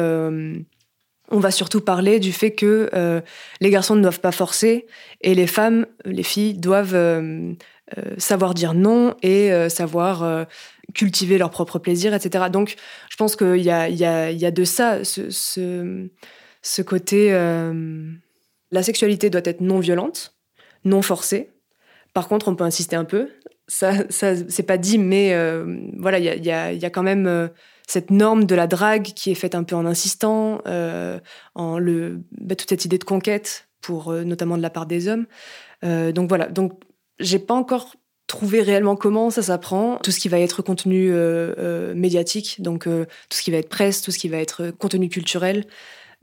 on 1.30 1.40
va 1.40 1.50
surtout 1.50 1.80
parler 1.80 2.20
du 2.20 2.32
fait 2.32 2.52
que 2.52 3.22
les 3.60 3.70
garçons 3.70 3.96
ne 3.96 4.02
doivent 4.02 4.20
pas 4.20 4.32
forcer 4.32 4.86
et 5.20 5.34
les 5.34 5.46
femmes, 5.46 5.86
les 6.04 6.22
filles, 6.22 6.54
doivent 6.54 6.96
savoir 8.18 8.54
dire 8.54 8.74
non 8.74 9.14
et 9.22 9.50
savoir 9.70 10.46
cultiver 10.94 11.38
leur 11.38 11.50
propre 11.50 11.78
plaisir, 11.78 12.12
etc. 12.14 12.46
Donc, 12.52 12.76
je 13.10 13.16
pense 13.16 13.36
qu'il 13.36 13.62
y 13.62 13.70
a, 13.70 14.50
de 14.50 14.64
ça, 14.64 15.02
ce, 15.02 16.82
côté 16.82 17.32
la 18.74 18.82
sexualité 18.82 19.30
doit 19.30 19.40
être 19.44 19.60
non 19.60 19.78
violente, 19.78 20.34
non 20.84 21.00
forcée. 21.00 21.50
Par 22.12 22.28
contre, 22.28 22.48
on 22.48 22.56
peut 22.56 22.64
insister 22.64 22.96
un 22.96 23.04
peu. 23.04 23.30
Ça, 23.68 23.92
c'est 24.10 24.66
pas 24.66 24.76
dit, 24.78 24.98
mais 24.98 25.32
euh, 25.32 25.78
voilà, 25.96 26.18
il 26.18 26.44
y 26.44 26.50
a, 26.50 26.90
quand 26.90 27.02
même 27.04 27.26
euh, 27.26 27.48
cette 27.86 28.10
norme 28.10 28.44
de 28.44 28.54
la 28.54 28.66
drague 28.66 29.12
qui 29.14 29.30
est 29.30 29.34
faite 29.34 29.54
un 29.54 29.62
peu 29.62 29.76
en 29.76 29.86
insistant, 29.86 30.60
euh, 30.66 31.18
en 31.54 31.78
bah, 31.80 32.54
toute 32.56 32.68
cette 32.68 32.84
idée 32.84 32.98
de 32.98 33.04
conquête, 33.04 33.68
pour 33.80 34.12
notamment 34.12 34.56
de 34.56 34.62
la 34.62 34.70
part 34.70 34.86
des 34.86 35.08
hommes. 35.08 35.26
donc 35.82 36.28
voilà. 36.28 36.48
Donc 36.48 36.72
j'ai 37.18 37.38
pas 37.38 37.52
encore 37.52 37.94
trouver 38.26 38.62
réellement 38.62 38.96
comment 38.96 39.28
ça 39.28 39.42
s'apprend. 39.42 39.98
Tout 39.98 40.10
ce 40.10 40.18
qui 40.18 40.30
va 40.30 40.38
être 40.38 40.62
contenu 40.62 41.12
médiatique, 41.94 42.62
donc 42.62 42.84
tout 42.84 43.06
ce 43.30 43.42
qui 43.42 43.50
va 43.50 43.58
être 43.58 43.68
presse, 43.68 44.00
tout 44.00 44.10
ce 44.10 44.18
qui 44.18 44.30
va 44.30 44.38
être 44.38 44.70
contenu 44.70 45.10
culturel, 45.10 45.66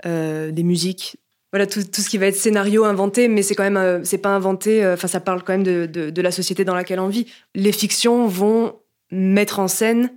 des 0.04 0.64
musiques, 0.64 1.18
voilà 1.52 1.68
tout, 1.68 1.82
ce 1.82 2.10
qui 2.10 2.18
va 2.18 2.28
être 2.28 2.36
scénario 2.36 2.86
inventé, 2.86 3.28
mais 3.28 3.44
c'est 3.44 3.56
quand 3.56 3.70
même 3.70 4.06
c'est 4.06 4.18
pas 4.18 4.30
inventé. 4.30 4.86
Enfin, 4.86 5.08
ça 5.08 5.20
parle 5.20 5.44
quand 5.44 5.54
même 5.54 5.64
de, 5.64 6.22
la 6.22 6.32
société 6.32 6.64
dans 6.64 6.76
laquelle 6.76 7.00
on 7.00 7.10
vit. 7.10 7.28
Les 7.56 7.72
fictions 7.72 8.26
vont 8.26 8.74
mettre 9.12 9.60
en 9.60 9.68
scène 9.68 10.12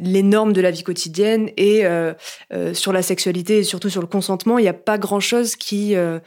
les 0.00 0.22
normes 0.22 0.52
de 0.52 0.60
la 0.60 0.70
vie 0.70 0.82
quotidienne 0.82 1.50
et 1.56 1.84
euh, 1.84 2.14
euh, 2.52 2.74
sur 2.74 2.92
la 2.92 3.02
sexualité 3.02 3.58
et 3.58 3.64
surtout 3.64 3.90
sur 3.90 4.00
le 4.00 4.06
consentement, 4.06 4.58
il 4.58 4.62
n'y 4.62 4.68
a 4.68 4.74
pas 4.74 4.98
grand-chose 4.98 5.56
qui 5.56 5.96
euh, 5.96 6.18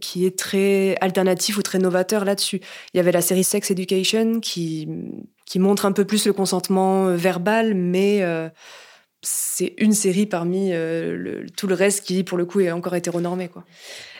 qui 0.00 0.26
est 0.26 0.36
très 0.36 0.96
alternatif 1.00 1.58
ou 1.58 1.62
très 1.62 1.78
novateur 1.78 2.24
là-dessus. 2.24 2.60
Il 2.92 2.96
y 2.96 3.00
avait 3.00 3.12
la 3.12 3.20
série 3.20 3.44
Sex 3.44 3.70
Education 3.70 4.40
qui 4.40 4.88
qui 5.46 5.58
montre 5.58 5.86
un 5.86 5.92
peu 5.92 6.04
plus 6.04 6.26
le 6.26 6.32
consentement 6.32 7.14
verbal, 7.14 7.74
mais 7.74 8.24
c'est 9.20 9.74
une 9.78 9.92
série 9.92 10.26
parmi 10.26 10.72
tout 11.56 11.66
le 11.66 11.74
reste 11.74 12.04
qui, 12.04 12.24
pour 12.24 12.38
le 12.38 12.46
coup, 12.46 12.60
est 12.60 12.72
encore 12.72 12.96
hétéronormé. 12.96 13.48
Quoi. 13.48 13.64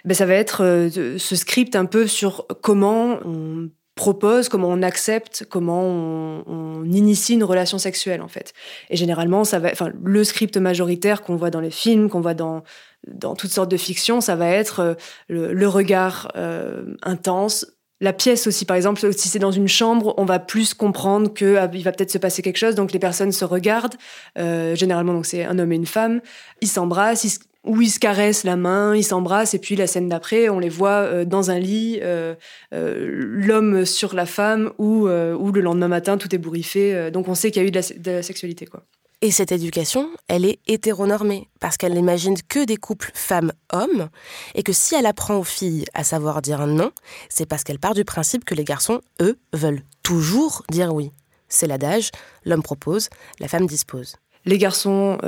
Ben, 0.05 0.15
ça 0.15 0.27
va 0.27 0.35
être 0.35 0.89
ce 1.17 1.37
script 1.37 1.75
un 1.75 1.87
peu 1.87 2.07
sur 2.07 2.47
comment 2.61 3.19
on 3.25 3.71
propose, 3.95 4.49
comment 4.49 4.69
on 4.69 4.83
accepte, 4.83 5.47
comment 5.51 5.83
on, 5.83 6.85
initie 6.85 7.35
une 7.35 7.45
relation 7.45 7.79
sexuelle 7.79 8.23
en 8.23 8.29
fait. 8.29 8.53
Et 8.91 8.97
généralement, 8.97 9.45
ça 9.45 9.59
va, 9.59 9.71
enfin, 9.71 9.91
le 10.03 10.25
script 10.25 10.57
majoritaire 10.57 11.23
qu'on 11.23 11.37
voit 11.37 11.51
dans 11.51 11.61
les 11.61 11.71
films, 11.71 12.09
qu'on 12.09 12.21
voit 12.21 12.35
dans 12.35 12.63
dans 13.07 13.35
toutes 13.35 13.51
sortes 13.51 13.71
de 13.71 13.77
fictions, 13.77 14.21
ça 14.21 14.37
va 14.37 14.49
être 14.49 14.81
euh, 14.81 14.95
le, 15.29 15.67
regard 15.67 16.31
euh, 16.37 16.95
intense. 17.03 17.67
La 18.01 18.13
pièce 18.13 18.47
aussi, 18.47 18.65
par 18.65 18.77
exemple, 18.77 19.13
si 19.13 19.29
c'est 19.29 19.39
dans 19.39 19.51
une 19.51 19.69
chambre, 19.69 20.15
on 20.19 20.25
va 20.25 20.39
plus 20.39 20.73
comprendre 20.75 21.33
que 21.33 21.57
ah, 21.57 21.69
il 21.73 21.83
va 21.83 21.93
peut-être 21.93 22.11
se 22.11 22.19
passer 22.19 22.43
quelque 22.43 22.59
chose, 22.59 22.75
donc 22.75 22.93
les 22.93 22.99
personnes 22.99 23.33
se 23.33 23.45
regardent. 23.45 23.97
Euh, 24.39 24.75
généralement, 24.75 25.15
donc 25.15 25.27
c'est 25.27 25.45
un 25.45 25.59
homme 25.59 25.73
et 25.73 25.77
une 25.77 25.87
femme. 25.87 26.21
Ils 26.61 26.69
s'embrassent, 26.69 27.25
ils, 27.25 27.39
où 27.65 27.81
ils 27.81 27.91
se 27.91 27.99
caressent 27.99 28.45
la 28.45 28.57
main, 28.57 28.97
ils 28.97 29.05
s'embrassent, 29.05 29.55
et 29.55 29.59
puis 29.59 29.77
la 29.77 29.87
scène 29.87 30.09
d'après, 30.09 30.49
on 30.49 30.59
les 30.59 30.69
voit 30.69 31.03
euh, 31.03 31.25
dans 31.25 31.51
un 31.51 31.59
lit, 31.59 32.01
euh, 32.03 32.35
euh, 32.75 33.09
l'homme 33.09 33.85
sur 33.85 34.15
la 34.15 34.27
femme, 34.27 34.73
ou, 34.79 35.09
ou 35.09 35.53
le 35.53 35.61
lendemain 35.61 35.89
matin, 35.89 36.19
tout 36.19 36.35
est 36.35 36.39
bourriffé. 36.39 37.11
donc 37.11 37.29
on 37.29 37.35
sait 37.35 37.51
qu'il 37.51 37.63
y 37.63 37.65
a 37.65 37.69
eu 37.69 37.71
de 37.71 38.11
la, 38.11 38.23
sexualité. 38.23 38.67
quoi. 38.67 38.83
Et 39.21 39.31
cette 39.31 39.53
éducation, 39.53 40.11
elle 40.27 40.45
est 40.45 40.59
hétéronormée, 40.67 41.49
parce 41.61 41.77
qu'elle 41.77 41.95
n'imagine 41.95 42.37
que 42.49 42.65
des 42.65 42.77
couples 42.77 43.13
femmes-hommes, 43.15 44.09
et 44.55 44.63
que 44.63 44.73
si 44.73 44.97
elle 44.97 45.07
apprend 45.07 45.37
aux 45.37 45.45
filles 45.45 45.85
à 45.95 46.03
savoir 46.03 46.43
dire 46.43 46.67
non, 46.67 46.91
c'est 47.29 47.47
parce 47.47 47.63
qu'elle 47.63 47.79
part 47.79 47.95
du 47.95 48.05
principe 48.05 48.45
que 48.45 48.55
les 48.55 48.65
garçons, 48.65 49.01
eux, 49.21 49.39
veulent 49.53 49.83
toujours 50.03 50.65
dire 50.71 50.93
oui. 50.93 51.13
C'est 51.49 51.67
l'adage, 51.67 52.11
l'homme 52.45 52.63
propose, 52.63 53.11
la 53.39 53.47
femme 53.47 53.67
dispose. 53.67 54.17
Les 54.45 54.59
garçons, 54.59 55.19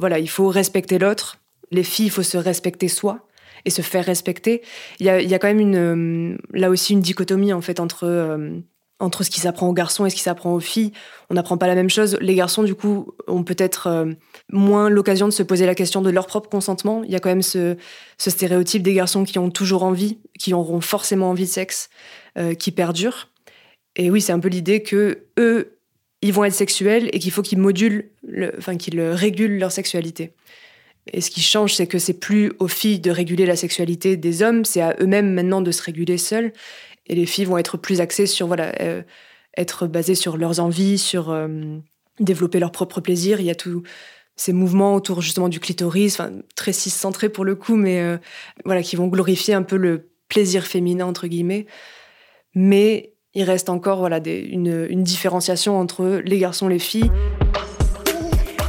voilà, 0.00 0.18
il 0.18 0.28
faut 0.30 0.48
respecter 0.48 0.98
l'autre, 0.98 1.38
les 1.70 1.82
filles, 1.82 2.06
il 2.06 2.10
faut 2.10 2.22
se 2.22 2.36
respecter 2.36 2.88
soi 2.88 3.26
et 3.64 3.70
se 3.70 3.82
faire 3.82 4.04
respecter. 4.04 4.62
Il 5.00 5.06
y 5.06 5.08
a, 5.08 5.38
quand 5.38 5.48
même 5.48 5.60
une, 5.60 5.76
euh, 5.76 6.36
là 6.52 6.70
aussi 6.70 6.92
une 6.92 7.00
dichotomie 7.00 7.52
en 7.52 7.60
fait 7.60 7.80
entre 7.80 8.04
euh, 8.04 8.60
entre 9.00 9.24
ce 9.24 9.30
qui 9.30 9.40
s'apprend 9.40 9.68
aux 9.68 9.72
garçons 9.72 10.06
et 10.06 10.10
ce 10.10 10.14
qui 10.14 10.22
s'apprend 10.22 10.54
aux 10.54 10.60
filles. 10.60 10.92
On 11.28 11.34
n'apprend 11.34 11.58
pas 11.58 11.66
la 11.66 11.74
même 11.74 11.90
chose. 11.90 12.16
Les 12.20 12.34
garçons, 12.34 12.62
du 12.62 12.74
coup, 12.74 13.12
ont 13.26 13.42
peut-être 13.42 13.88
euh, 13.88 14.12
moins 14.52 14.88
l'occasion 14.88 15.26
de 15.26 15.32
se 15.32 15.42
poser 15.42 15.66
la 15.66 15.74
question 15.74 16.00
de 16.00 16.10
leur 16.10 16.26
propre 16.26 16.48
consentement. 16.48 17.02
Il 17.04 17.10
y 17.10 17.16
a 17.16 17.18
quand 17.18 17.28
même 17.28 17.42
ce, 17.42 17.76
stéréotype 18.18 18.82
des 18.82 18.94
garçons 18.94 19.24
qui 19.24 19.38
ont 19.38 19.50
toujours 19.50 19.82
envie, 19.82 20.20
qui 20.38 20.54
auront 20.54 20.80
forcément 20.80 21.30
envie 21.30 21.44
de 21.44 21.50
sexe, 21.50 21.90
qui 22.58 22.70
perdure. 22.70 23.28
Et 23.96 24.10
oui, 24.10 24.20
c'est 24.20 24.32
un 24.32 24.40
peu 24.40 24.48
l'idée 24.48 24.82
que 24.82 25.24
eux, 25.38 25.76
ils 26.22 26.32
vont 26.32 26.44
être 26.44 26.54
sexuels 26.54 27.10
et 27.12 27.18
qu'il 27.18 27.30
faut 27.30 27.42
qu'ils 27.42 27.58
modulent, 27.58 28.10
enfin 28.58 28.76
qu'ils 28.76 29.00
régulent 29.00 29.58
leur 29.58 29.72
sexualité. 29.72 30.34
Et 31.12 31.20
ce 31.20 31.30
qui 31.30 31.42
change, 31.42 31.74
c'est 31.74 31.86
que 31.86 31.98
c'est 31.98 32.18
plus 32.18 32.52
aux 32.58 32.68
filles 32.68 32.98
de 32.98 33.10
réguler 33.10 33.46
la 33.46 33.56
sexualité 33.56 34.16
des 34.16 34.42
hommes, 34.42 34.64
c'est 34.64 34.80
à 34.80 34.96
eux-mêmes 35.00 35.32
maintenant 35.34 35.60
de 35.60 35.70
se 35.70 35.82
réguler 35.82 36.16
seuls. 36.16 36.52
Et 37.06 37.14
les 37.14 37.26
filles 37.26 37.44
vont 37.44 37.58
être 37.58 37.76
plus 37.76 38.00
axées 38.00 38.26
sur, 38.26 38.46
voilà, 38.46 38.72
euh, 38.80 39.02
être 39.56 39.86
basées 39.86 40.14
sur 40.14 40.36
leurs 40.36 40.60
envies, 40.60 40.98
sur 40.98 41.30
euh, 41.30 41.78
développer 42.20 42.58
leur 42.58 42.72
propre 42.72 43.00
plaisir. 43.00 43.40
Il 43.40 43.46
y 43.46 43.50
a 43.50 43.54
tous 43.54 43.82
ces 44.36 44.52
mouvements 44.52 44.94
autour 44.94 45.20
justement 45.20 45.48
du 45.48 45.60
clitoris, 45.60 46.18
enfin, 46.18 46.32
très 46.56 46.72
cis-centrés 46.72 47.28
pour 47.28 47.44
le 47.44 47.54
coup, 47.54 47.76
mais 47.76 48.00
euh, 48.00 48.16
voilà, 48.64 48.82
qui 48.82 48.96
vont 48.96 49.06
glorifier 49.08 49.54
un 49.54 49.62
peu 49.62 49.76
le 49.76 50.08
plaisir 50.28 50.66
féminin, 50.66 51.04
entre 51.04 51.26
guillemets. 51.26 51.66
Mais 52.54 53.12
il 53.34 53.42
reste 53.42 53.68
encore 53.68 53.98
voilà, 53.98 54.20
une, 54.26 54.86
une 54.88 55.02
différenciation 55.02 55.78
entre 55.78 56.22
les 56.24 56.38
garçons 56.38 56.70
et 56.70 56.74
les 56.74 56.78
filles. 56.78 57.10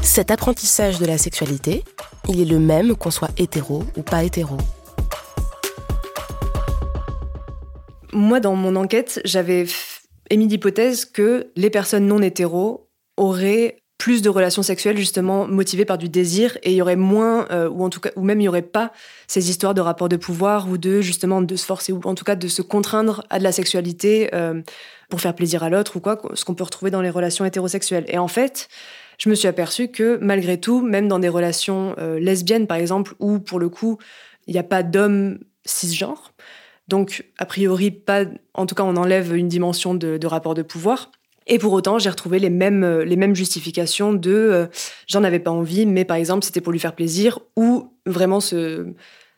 Cet 0.06 0.30
apprentissage 0.30 1.00
de 1.00 1.06
la 1.08 1.18
sexualité, 1.18 1.84
il 2.30 2.40
est 2.40 2.46
le 2.46 2.60
même 2.60 2.96
qu'on 2.96 3.10
soit 3.10 3.32
hétéro 3.38 3.84
ou 3.98 4.04
pas 4.04 4.24
hétéro. 4.24 4.56
Moi, 8.14 8.40
dans 8.40 8.56
mon 8.56 8.76
enquête, 8.76 9.20
j'avais 9.26 9.66
émis 10.30 10.48
l'hypothèse 10.48 11.06
que 11.06 11.52
les 11.56 11.72
personnes 11.72 12.06
non 12.06 12.22
hétéros 12.22 12.88
auraient 13.18 13.78
plus 13.98 14.22
de 14.22 14.30
relations 14.30 14.62
sexuelles 14.62 14.98
justement 14.98 15.48
motivées 15.48 15.86
par 15.86 15.98
du 15.98 16.08
désir 16.08 16.58
et 16.62 16.72
il 16.72 16.76
y 16.76 16.82
aurait 16.82 16.96
moins 16.96 17.48
euh, 17.50 17.68
ou 17.68 17.84
en 17.84 17.90
tout 17.90 18.00
cas 18.00 18.12
ou 18.16 18.24
même 18.24 18.40
il 18.42 18.44
y 18.44 18.48
aurait 18.48 18.62
pas 18.62 18.92
ces 19.26 19.50
histoires 19.50 19.74
de 19.74 19.82
rapports 19.82 20.10
de 20.10 20.18
pouvoir 20.18 20.70
ou 20.70 20.78
de 20.78 21.02
justement 21.02 21.42
de 21.42 21.56
se 21.56 21.66
forcer 21.66 21.94
ou 21.94 22.02
en 22.04 22.14
tout 22.14 22.26
cas 22.26 22.36
de 22.36 22.48
se 22.48 22.62
contraindre 22.62 23.24
à 23.30 23.40
de 23.40 23.44
la 23.44 23.54
sexualité 23.54 24.30
euh, 24.36 24.62
pour 25.10 25.22
faire 25.22 25.34
plaisir 25.34 25.64
à 25.64 25.70
l'autre 25.70 25.96
ou 25.96 26.02
quoi 26.02 26.22
ce 26.34 26.44
qu'on 26.44 26.56
peut 26.56 26.66
retrouver 26.66 26.92
dans 26.92 27.02
les 27.02 27.10
relations 27.10 27.46
hétérosexuelles 27.46 28.06
et 28.10 28.18
en 28.18 28.28
fait 28.28 28.68
je 29.18 29.30
me 29.30 29.36
suis 29.36 29.48
aperçue 29.48 29.90
que 29.90 30.18
malgré 30.22 30.60
tout, 30.60 30.82
même 30.82 31.08
dans 31.08 31.20
des 31.20 31.30
relations 31.30 31.96
euh, 31.98 32.20
lesbiennes 32.20 32.68
par 32.68 32.78
exemple, 32.78 33.14
où 33.20 33.40
pour 33.40 33.60
le 33.60 33.70
coup, 33.70 33.98
il 34.48 34.54
n'y 34.54 34.60
a 34.60 34.64
pas 34.64 34.84
d'hommes 34.84 35.40
cisgenres, 35.66 36.34
donc 36.88 37.26
a 37.38 37.46
priori 37.46 37.92
pas, 37.92 38.26
en 38.54 38.66
tout 38.66 38.76
cas 38.76 38.84
on 38.84 38.96
enlève 38.96 39.36
une 39.36 39.48
dimension 39.48 39.96
de, 39.96 40.26
rapport 40.26 40.54
de 40.54 40.62
pouvoir. 40.62 41.12
Et 41.48 41.60
pour 41.60 41.74
autant, 41.74 42.00
j'ai 42.00 42.10
retrouvé 42.10 42.40
les 42.40 42.50
mêmes, 42.50 42.84
euh, 42.84 43.06
les 43.06 43.16
mêmes 43.16 43.36
justifications 43.36 44.14
de 44.14 44.32
euh, 44.32 44.66
j'en 45.08 45.24
avais 45.24 45.40
pas 45.40 45.52
envie, 45.52 45.86
mais 45.86 46.04
par 46.04 46.18
exemple 46.18 46.44
c'était 46.44 46.62
pour 46.62 46.72
lui 46.72 46.80
faire 46.80 46.96
plaisir, 46.96 47.40
ou 47.56 47.92
vraiment 48.06 48.40
ce, 48.40 48.88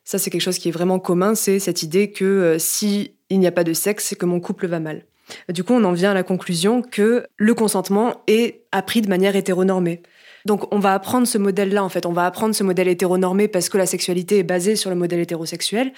ça 0.03 0.17
c'est 0.17 0.29
quelque 0.29 0.41
chose 0.41 0.57
qui 0.57 0.69
est 0.69 0.72
vraiment 0.72 1.00
commun, 1.00 1.36
c'est 1.36 1.60
cette 1.60 1.84
idée 1.84 2.12
que 2.12 2.55
si 2.60 3.12
il 3.29 3.39
n'y 3.39 3.48
a 3.48 3.51
pas 3.51 3.65
de 3.65 3.74
sexe, 3.74 4.05
c'est 4.05 4.15
que 4.15 4.25
mon 4.25 4.39
couple 4.39 4.67
va 4.67 4.79
mal. 4.79 5.03
Du 5.50 5.63
coup, 5.63 5.74
on 5.74 5.84
en 5.84 5.93
vient 5.93 6.12
à 6.12 6.13
la 6.13 6.24
conclusion 6.24 6.81
que 6.81 7.27
le 7.36 7.53
consentement 7.53 8.22
est 8.27 8.62
appris 8.72 9.01
de 9.01 9.10
manière 9.10 9.36
hétéronormée. 9.36 10.01
Donc 10.46 10.74
on 10.74 10.79
va 10.79 10.93
apprendre 10.93 11.27
ce 11.27 11.38
modèle-là, 11.38 11.84
en 11.84 11.89
fait, 11.89 12.05
on 12.05 12.13
va 12.13 12.25
apprendre 12.25 12.55
ce 12.55 12.63
modèle 12.63 12.88
hétéronormé 12.88 13.48
parce 13.48 13.69
que 13.69 13.77
la 13.77 13.86
sexualité 13.86 14.39
est 14.39 14.43
basée 14.43 14.75
sur 14.75 14.89
le 14.89 14.96
modèle 14.96 15.19
hétérosexuel. 15.19 15.91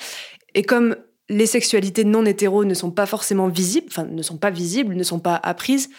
Et 0.56 0.64
comme 0.64 0.96
les 1.30 1.46
sexualités 1.46 2.04
non 2.04 2.26
hétéros 2.26 2.66
ne 2.66 2.74
sont 2.74 2.90
pas 2.90 3.06
forcément 3.06 3.48
visibles, 3.48 3.88
enfin 3.90 4.06
ne 4.06 4.24
sont 4.24 4.38
pas 4.38 4.50
visibles, 4.50 4.96
ne 4.96 5.04
sont 5.04 5.20
pas 5.20 5.36
apprises, 5.36 5.90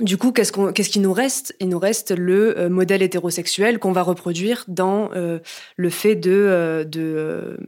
du 0.00 0.16
coup, 0.16 0.32
qu'est-ce 0.32 0.50
qu'on, 0.52 0.72
qu'est-ce 0.72 0.90
qui 0.90 0.98
nous 0.98 1.12
reste? 1.12 1.54
Il 1.60 1.68
nous 1.68 1.78
reste 1.78 2.10
le 2.10 2.58
euh, 2.58 2.68
modèle 2.68 3.02
hétérosexuel 3.02 3.78
qu'on 3.78 3.92
va 3.92 4.02
reproduire 4.02 4.64
dans 4.66 5.10
euh, 5.14 5.38
le 5.76 5.90
fait 5.90 6.16
de, 6.16 6.32
euh, 6.32 6.84
de, 6.84 7.58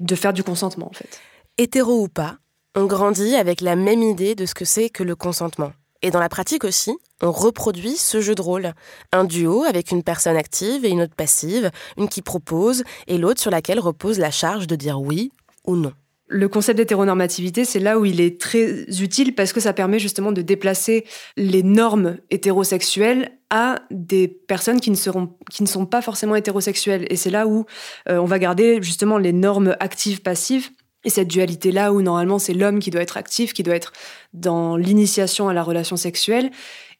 de 0.00 0.14
faire 0.14 0.32
du 0.32 0.42
consentement, 0.42 0.88
en 0.88 0.94
fait. 0.94 1.20
Hétéro 1.58 2.02
ou 2.02 2.08
pas, 2.08 2.38
on 2.76 2.84
grandit 2.84 3.34
avec 3.34 3.62
la 3.62 3.74
même 3.74 4.02
idée 4.02 4.34
de 4.34 4.44
ce 4.44 4.54
que 4.54 4.66
c'est 4.66 4.90
que 4.90 5.02
le 5.02 5.16
consentement. 5.16 5.72
Et 6.02 6.10
dans 6.10 6.20
la 6.20 6.28
pratique 6.28 6.62
aussi, 6.62 6.94
on 7.22 7.32
reproduit 7.32 7.96
ce 7.96 8.20
jeu 8.20 8.34
de 8.34 8.42
rôle. 8.42 8.74
Un 9.12 9.24
duo 9.24 9.64
avec 9.64 9.90
une 9.90 10.02
personne 10.02 10.36
active 10.36 10.84
et 10.84 10.90
une 10.90 11.00
autre 11.00 11.14
passive, 11.16 11.70
une 11.96 12.08
qui 12.08 12.20
propose 12.20 12.84
et 13.06 13.16
l'autre 13.16 13.40
sur 13.40 13.50
laquelle 13.50 13.80
repose 13.80 14.18
la 14.18 14.30
charge 14.30 14.66
de 14.66 14.76
dire 14.76 15.00
oui 15.00 15.32
ou 15.66 15.74
non. 15.74 15.92
Le 16.28 16.48
concept 16.48 16.76
d'hétéronormativité, 16.76 17.64
c'est 17.64 17.78
là 17.78 17.98
où 17.98 18.04
il 18.04 18.20
est 18.20 18.38
très 18.38 18.84
utile 19.00 19.34
parce 19.34 19.54
que 19.54 19.60
ça 19.60 19.72
permet 19.72 19.98
justement 19.98 20.32
de 20.32 20.42
déplacer 20.42 21.06
les 21.36 21.62
normes 21.62 22.18
hétérosexuelles 22.30 23.30
à 23.48 23.76
des 23.90 24.28
personnes 24.28 24.80
qui 24.80 24.90
ne, 24.90 24.96
seront, 24.96 25.34
qui 25.50 25.62
ne 25.62 25.68
sont 25.68 25.86
pas 25.86 26.02
forcément 26.02 26.34
hétérosexuelles. 26.34 27.06
Et 27.08 27.16
c'est 27.16 27.30
là 27.30 27.46
où 27.46 27.64
euh, 28.10 28.18
on 28.18 28.24
va 28.26 28.38
garder 28.38 28.82
justement 28.82 29.16
les 29.18 29.32
normes 29.32 29.76
actives-passives 29.80 30.70
et 31.06 31.10
cette 31.10 31.28
dualité-là 31.28 31.92
où 31.92 32.02
normalement 32.02 32.38
c'est 32.38 32.52
l'homme 32.52 32.80
qui 32.80 32.90
doit 32.90 33.00
être 33.00 33.16
actif, 33.16 33.54
qui 33.54 33.62
doit 33.62 33.76
être 33.76 33.92
dans 34.34 34.76
l'initiation 34.76 35.48
à 35.48 35.54
la 35.54 35.62
relation 35.62 35.96
sexuelle, 35.96 36.50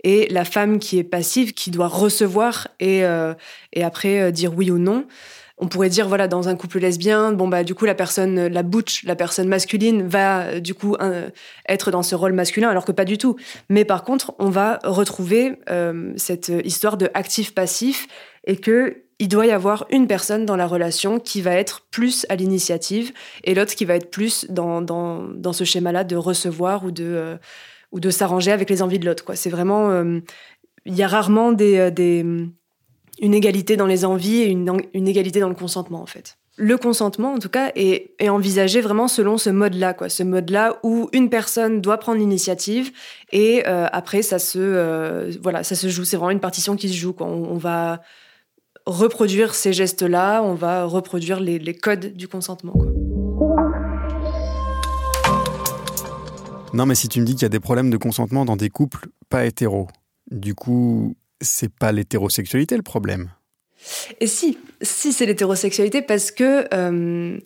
et 0.05 0.29
la 0.31 0.45
femme 0.45 0.79
qui 0.79 0.99
est 0.99 1.05
passive, 1.05 1.53
qui 1.53 1.73
doit 1.73 1.89
recevoir 1.89 2.69
et, 2.79 3.05
euh, 3.05 3.35
et 3.73 3.83
après 3.83 4.21
euh, 4.21 4.31
dire 4.31 4.55
oui 4.57 4.71
ou 4.71 4.79
non. 4.79 5.07
On 5.59 5.69
pourrait 5.69 5.89
dire 5.89 6.07
voilà 6.07 6.29
dans 6.29 6.49
un 6.49 6.55
couple 6.55 6.79
lesbien, 6.79 7.33
bon 7.33 7.49
bah 7.49 7.65
du 7.65 7.75
coup 7.75 7.87
la 7.87 7.95
personne, 7.95 8.47
la 8.47 8.63
butch, 8.63 9.05
la 9.05 9.17
personne 9.17 9.49
masculine 9.49 10.07
va 10.07 10.43
euh, 10.43 10.61
du 10.61 10.75
coup 10.75 10.97
être 11.69 11.91
dans 11.91 12.03
ce 12.05 12.15
rôle 12.15 12.33
masculin, 12.33 12.69
alors 12.69 12.85
que 12.85 12.93
pas 12.93 13.07
du 13.07 13.19
tout. 13.19 13.37
Mais 13.71 13.85
par 13.85 14.05
contre, 14.05 14.35
on 14.39 14.51
va 14.51 14.79
retrouver 14.85 15.59
cette 16.17 16.53
histoire 16.65 16.97
de 16.97 17.11
actif-passif 17.15 18.07
et 18.47 18.59
que 18.59 19.06
il 19.19 19.29
doit 19.29 19.47
y 19.47 19.51
avoir 19.51 19.87
une 19.91 20.07
personne 20.07 20.45
dans 20.45 20.57
la 20.57 20.67
relation 20.67 21.19
qui 21.19 21.41
va 21.41 21.55
être 21.55 21.87
plus 21.91 22.27
à 22.29 22.37
l'initiative 22.37 23.13
et 23.45 23.55
l'autre 23.55 23.75
qui 23.75 23.85
va 23.85 23.95
être 23.97 24.11
plus 24.11 24.47
dans, 24.49 24.83
dans, 24.83 25.53
ce 25.53 25.65
schéma-là 25.65 26.05
de 26.05 26.17
recevoir 26.17 26.85
ou 26.85 26.91
de, 26.91 27.05
euh, 27.05 27.37
de 27.93 28.11
s'arranger 28.11 28.53
avec 28.53 28.69
les 28.69 28.83
envies 28.83 28.99
de 28.99 29.07
l'autre. 29.07 29.25
C'est 29.35 29.51
vraiment, 29.51 30.03
il 30.85 30.95
y 30.95 31.03
a 31.03 31.09
rarement 31.09 31.53
des, 31.53 31.91
des, 31.91 32.25
une 33.21 33.35
égalité 33.35 33.77
dans 33.77 33.87
les 33.87 34.05
envies 34.05 34.43
et 34.43 34.49
une, 34.49 34.71
une 34.93 35.09
égalité 35.09 35.41
dans 35.41 35.49
le 35.49 35.55
consentement 35.55 36.03
en 36.03 36.07
fait 36.07 36.37
le 36.57 36.79
consentement, 36.79 37.35
en 37.35 37.39
tout 37.39 37.51
cas, 37.51 37.71
est, 37.75 38.15
envisagé 38.29 38.81
vraiment 38.81 39.09
selon 39.09 39.37
ce 39.37 39.51
mode-là, 39.51 39.93
quoi. 39.93 40.09
Ce 40.09 40.23
mode-là 40.23 40.79
où 40.83 41.09
une 41.13 41.29
personne 41.29 41.81
doit 41.81 41.99
prendre 41.99 42.19
l'initiative 42.19 42.93
et 43.31 43.65
euh, 43.67 43.87
après 43.93 44.23
ça 44.23 44.39
se, 44.39 44.59
euh, 44.59 45.31
voilà, 45.43 45.63
ça 45.63 45.75
se 45.75 45.89
joue. 45.89 46.05
C'est 46.05 46.17
vraiment 46.17 46.31
une 46.31 46.41
partition 46.41 46.75
qui 46.77 46.89
se 46.89 46.95
joue. 46.95 47.13
Quoi. 47.13 47.27
On, 47.27 47.57
va 47.57 48.01
reproduire 48.87 49.55
ces 49.55 49.73
gestes-là, 49.73 50.43
on 50.43 50.55
va 50.55 50.85
reproduire 50.85 51.41
les, 51.41 51.75
codes 51.75 52.15
du 52.15 52.29
consentement. 52.29 52.73
Quoi. 52.73 52.87
Non, 56.73 56.87
mais 56.87 56.95
si 56.95 57.09
tu 57.09 57.21
me 57.21 57.27
dis 57.27 57.33
qu'il 57.35 57.43
y 57.43 57.47
a 57.47 57.51
des 57.51 57.61
problèmes 57.61 57.91
de 57.91 57.97
consentement 57.97 58.45
dans 58.45 58.57
des 58.57 58.71
couples 58.71 59.09
pas 59.29 59.45
hétéros, 59.45 59.89
du 60.31 60.55
coup, 60.55 61.17
c'est 61.41 61.73
pas 61.73 61.93
l'hétérosexualité 61.93 62.77
le 62.77 62.83
problème? 62.83 63.31
Et 64.21 64.27
si, 64.27 64.59
si 64.83 65.13
c'est 65.13 65.27
l'hétérosexualité, 65.27 66.03
parce 66.03 66.31
que 66.31 66.67
euh, 66.75 67.39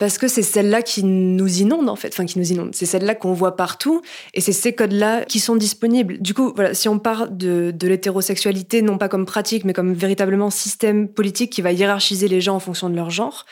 parce 0.00 0.18
que 0.18 0.26
c'est 0.26 0.42
celle-là 0.42 0.82
qui 0.82 1.04
nous 1.04 1.60
inonde 1.60 1.88
en 1.88 1.94
fait, 1.94 2.08
enfin 2.08 2.24
qui 2.24 2.38
nous 2.38 2.50
inonde. 2.50 2.70
C'est 2.74 2.86
celle-là 2.86 3.14
qu'on 3.14 3.32
voit 3.32 3.54
partout, 3.54 4.02
et 4.34 4.40
c'est 4.40 4.50
ces 4.50 4.72
codes-là 4.72 5.24
qui 5.26 5.38
sont 5.38 5.54
disponibles. 5.54 6.18
Du 6.18 6.34
coup, 6.34 6.52
voilà, 6.54 6.74
si 6.74 6.88
on 6.88 6.98
part 6.98 7.28
de, 7.28 7.70
de 7.70 7.86
l'hétérosexualité 7.86 8.82
non 8.82 8.98
pas 8.98 9.08
comme 9.08 9.26
pratique, 9.26 9.64
mais 9.64 9.72
comme 9.72 9.92
véritablement 9.92 10.50
système 10.50 11.06
politique 11.06 11.52
qui 11.52 11.62
va 11.62 11.70
hiérarchiser 11.70 12.26
les 12.26 12.40
gens 12.40 12.56
en 12.56 12.60
fonction 12.60 12.90
de 12.90 12.96
leur 12.96 13.10
genre, 13.10 13.46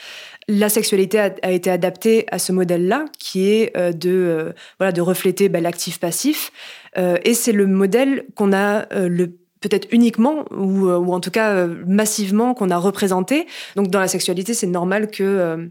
la 0.49 0.69
sexualité 0.69 1.21
a, 1.21 1.53
été 1.53 1.71
adaptée 1.71 2.27
à 2.33 2.39
ce 2.39 2.53
modèle-là, 2.53 3.05
qui 3.19 3.51
est 3.51 3.77
euh, 3.77 3.93
de 3.93 4.11
euh, 4.11 4.53
voilà 4.79 4.91
de 4.91 5.03
refléter 5.03 5.49
bah, 5.49 5.61
l'actif-passif, 5.61 6.51
et 6.97 7.35
c'est 7.35 7.53
le 7.53 7.69
modèle 7.69 8.25
qu'on 8.35 8.53
a 8.53 8.89
le 8.93 9.37
peut-être 9.61 9.89
uniquement 9.91 10.45
ou, 10.53 10.89
euh, 10.89 10.99
ou, 10.99 11.13
en 11.13 11.21
tout 11.21 11.31
cas 11.31 11.53
euh, 11.53 11.83
massivement 11.87 12.55
qu'on 12.55 12.71
a 12.71 12.77
représenté. 12.77 13.47
Donc 13.77 13.89
dans 13.89 14.01
la 14.01 14.09
sexualité, 14.09 14.55
c'est 14.55 14.67
normal 14.67 15.11
que 15.11 15.23
euh, 15.23 15.67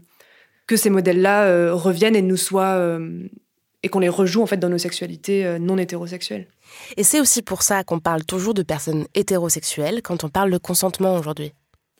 que 0.68 0.76
ces 0.76 0.90
modèles-là 0.90 1.72
reviennent 1.72 2.14
et 2.14 2.22
nous 2.22 2.36
soient 2.36 3.00
et 3.82 3.88
qu'on 3.88 3.98
les 3.98 4.08
rejoue 4.08 4.42
en 4.42 4.46
fait 4.46 4.58
dans 4.58 4.68
nos 4.68 4.78
sexualités 4.78 5.58
non 5.58 5.78
hétérosexuelles. 5.78 6.46
Et 6.96 7.02
c'est 7.02 7.20
aussi 7.20 7.42
pour 7.42 7.62
ça 7.62 7.82
qu'on 7.82 7.98
parle 7.98 8.24
toujours 8.24 8.54
de 8.54 8.62
personnes 8.62 9.06
hétérosexuelles 9.14 10.02
quand 10.02 10.22
on 10.22 10.28
parle 10.28 10.50
de 10.50 10.58
consentement 10.58 11.16
aujourd'hui. 11.16 11.52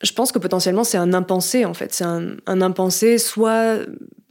Je 0.03 0.13
pense 0.13 0.31
que 0.31 0.39
potentiellement 0.39 0.85
c'est 0.85 0.99
un 0.99 1.13
impensé 1.13 1.65
en 1.65 1.75
fait, 1.75 1.93
c'est 1.93 2.05
un, 2.05 2.37
un, 2.47 2.61
impensé 2.61 3.19
soit 3.19 3.79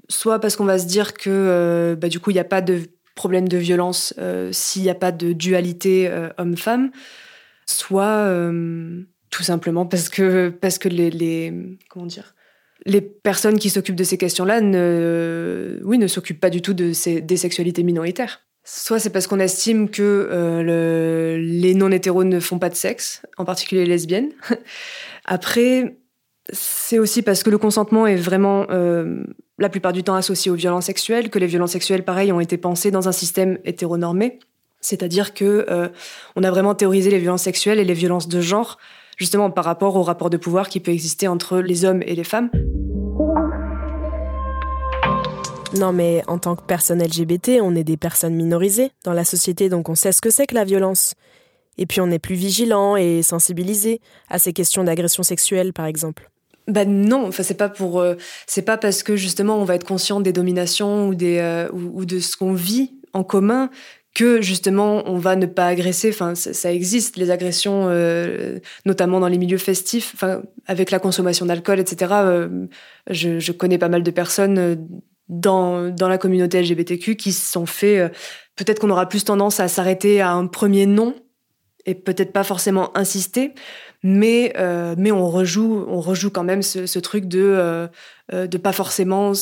soit 0.07 0.39
parce 0.39 0.55
qu'on 0.55 0.65
va 0.65 0.79
se 0.79 0.85
dire 0.85 1.13
que 1.13 1.97
bah, 1.99 2.07
du 2.07 2.21
coup 2.21 2.29
il 2.29 2.35
n'y 2.35 2.39
a 2.39 2.45
pas 2.45 2.61
de 2.61 2.83
problème 3.15 3.49
de 3.49 3.57
violence 3.57 4.13
s'il 4.51 4.83
n'y 4.83 4.89
a 4.89 4.95
pas 4.95 5.11
de 5.11 5.33
dualité 5.33 6.09
homme-femme 6.37 6.91
soit 7.67 8.25
euh, 8.25 9.03
tout 9.29 9.43
simplement 9.43 9.85
parce 9.85 10.09
que, 10.09 10.49
parce 10.49 10.77
que 10.77 10.89
les, 10.89 11.09
les 11.11 11.53
comment 11.89 12.05
dire, 12.05 12.33
les 12.87 13.01
personnes 13.01 13.59
qui 13.59 13.69
s'occupent 13.69 13.95
de 13.95 14.03
ces 14.05 14.17
questions-là 14.17 14.61
ne, 14.61 15.79
oui, 15.83 15.97
ne 15.97 16.07
s'occupent 16.07 16.39
pas 16.39 16.49
du 16.49 16.61
tout 16.61 16.73
de 16.73 16.93
ces, 16.93 17.21
des 17.21 17.37
sexualités 17.37 17.83
minoritaires. 17.83 18.41
Soit 18.63 18.99
c'est 18.99 19.09
parce 19.09 19.27
qu'on 19.27 19.39
estime 19.39 19.89
que 19.89 20.27
euh, 20.31 21.37
les 21.37 21.73
non-hétéros 21.73 22.23
ne 22.23 22.39
font 22.39 22.59
pas 22.59 22.69
de 22.69 22.75
sexe, 22.75 23.21
en 23.37 23.45
particulier 23.45 23.83
les 23.83 23.91
lesbiennes. 23.91 24.31
Après, 25.25 25.97
c'est 26.51 26.97
aussi 26.97 27.21
parce 27.21 27.43
que 27.43 27.49
le 27.49 27.57
consentement 27.57 28.07
est 28.07 28.15
vraiment 28.15 28.65
euh, 28.69 29.23
la 29.57 29.69
plupart 29.69 29.91
du 29.91 30.03
temps 30.03 30.15
associé 30.15 30.49
aux 30.49 30.55
violences 30.55 30.85
sexuelles, 30.85 31.29
que 31.29 31.39
les 31.39 31.47
violences 31.47 31.71
sexuelles, 31.71 32.03
pareil, 32.03 32.31
ont 32.31 32.39
été 32.39 32.57
pensées 32.57 32.91
dans 32.91 33.09
un 33.09 33.13
système 33.13 33.57
hétéronormé. 33.65 34.39
C'est-à-dire 34.79 35.33
que 35.33 35.65
euh, 35.69 35.89
on 36.37 36.43
a 36.43 36.51
vraiment 36.51 36.73
théorisé 36.73 37.09
les 37.09 37.19
violences 37.19 37.43
sexuelles 37.43 37.79
et 37.79 37.85
les 37.85 37.93
violences 37.93 38.29
de 38.29 38.39
genre 38.39 38.77
justement 39.17 39.49
par 39.49 39.65
rapport 39.65 39.95
au 39.95 40.03
rapport 40.03 40.29
de 40.29 40.37
pouvoir 40.37 40.69
qui 40.69 40.79
peut 40.79 40.91
exister 40.91 41.27
entre 41.27 41.59
les 41.59 41.83
hommes 41.83 42.01
et 42.05 42.15
les 42.15 42.23
femmes. 42.23 42.49
Non 45.79 45.93
mais 45.93 46.23
en 46.27 46.37
tant 46.37 46.55
que 46.55 46.63
personne 46.63 47.03
LGBT, 47.03 47.59
on 47.61 47.75
est 47.75 47.83
des 47.83 47.97
personnes 47.97 48.35
minorisées 48.35 48.91
dans 49.03 49.13
la 49.13 49.25
société, 49.25 49.69
donc 49.69 49.89
on 49.89 49.95
sait 49.95 50.11
ce 50.11 50.21
que 50.21 50.29
c'est 50.29 50.47
que 50.47 50.55
la 50.55 50.63
violence. 50.63 51.13
Et 51.77 51.85
puis 51.85 52.01
on 52.01 52.09
est 52.09 52.19
plus 52.19 52.35
vigilant 52.35 52.95
et 52.95 53.21
sensibilisé 53.21 54.01
à 54.29 54.39
ces 54.39 54.53
questions 54.53 54.83
d'agression 54.83 55.23
sexuelle, 55.23 55.73
par 55.73 55.85
exemple. 55.85 56.29
Ben 56.67 56.89
non, 56.89 57.27
enfin 57.27 57.43
c'est 57.43 57.53
pas 57.53 57.69
pour, 57.69 58.01
euh, 58.01 58.15
c'est 58.45 58.61
pas 58.61 58.77
parce 58.77 59.01
que 59.01 59.15
justement 59.15 59.57
on 59.57 59.63
va 59.63 59.75
être 59.75 59.85
conscient 59.85 60.19
des 60.19 60.33
dominations 60.33 61.07
ou 61.07 61.15
des 61.15 61.37
euh, 61.37 61.69
ou, 61.71 62.03
de 62.03 62.19
ce 62.19 62.35
qu'on 62.35 62.51
vit 62.51 62.91
en 63.13 63.23
commun 63.23 63.69
que 64.13 64.41
justement 64.41 65.03
on 65.05 65.17
va 65.17 65.37
ne 65.37 65.45
pas 65.45 65.67
agresser. 65.67 66.09
Enfin, 66.09 66.35
ça, 66.35 66.73
existe 66.73 67.15
les 67.15 67.31
agressions, 67.31 67.85
euh, 67.87 68.59
notamment 68.85 69.21
dans 69.21 69.29
les 69.29 69.37
milieux 69.37 69.57
festifs. 69.57 70.11
Enfin, 70.15 70.41
avec 70.65 70.91
la 70.91 70.99
consommation 70.99 71.45
d'alcool, 71.45 71.79
etc. 71.79 72.13
Je, 73.09 73.51
connais 73.53 73.77
pas 73.77 73.89
mal 73.89 74.03
de 74.03 74.11
personnes 74.11 74.89
dans 75.29 75.89
dans 75.89 76.07
la 76.07 76.17
communauté 76.17 76.61
LGBTQ 76.61 77.15
qui 77.15 77.33
sont 77.33 77.65
fait. 77.65 78.11
peut-être 78.55 78.79
qu'on 78.79 78.89
aura 78.89 79.07
plus 79.07 79.23
tendance 79.23 79.59
à 79.59 79.67
s'arrêter 79.67 80.21
à 80.21 80.31
un 80.31 80.47
premier 80.47 80.85
nom 80.85 81.15
et 81.85 81.95
peut-être 81.95 82.33
pas 82.33 82.43
forcément 82.43 82.95
insister, 82.97 83.53
mais 84.03 84.53
mais 84.97 85.11
on 85.11 85.29
rejoue 85.29 85.85
on 85.87 85.99
rejoue 85.99 86.29
quand 86.29 86.43
même 86.43 86.61
ce, 86.61 86.99
truc 86.99 87.25
de 87.25 87.89
de 88.31 88.57
pas 88.57 88.73
forcément 88.73 89.33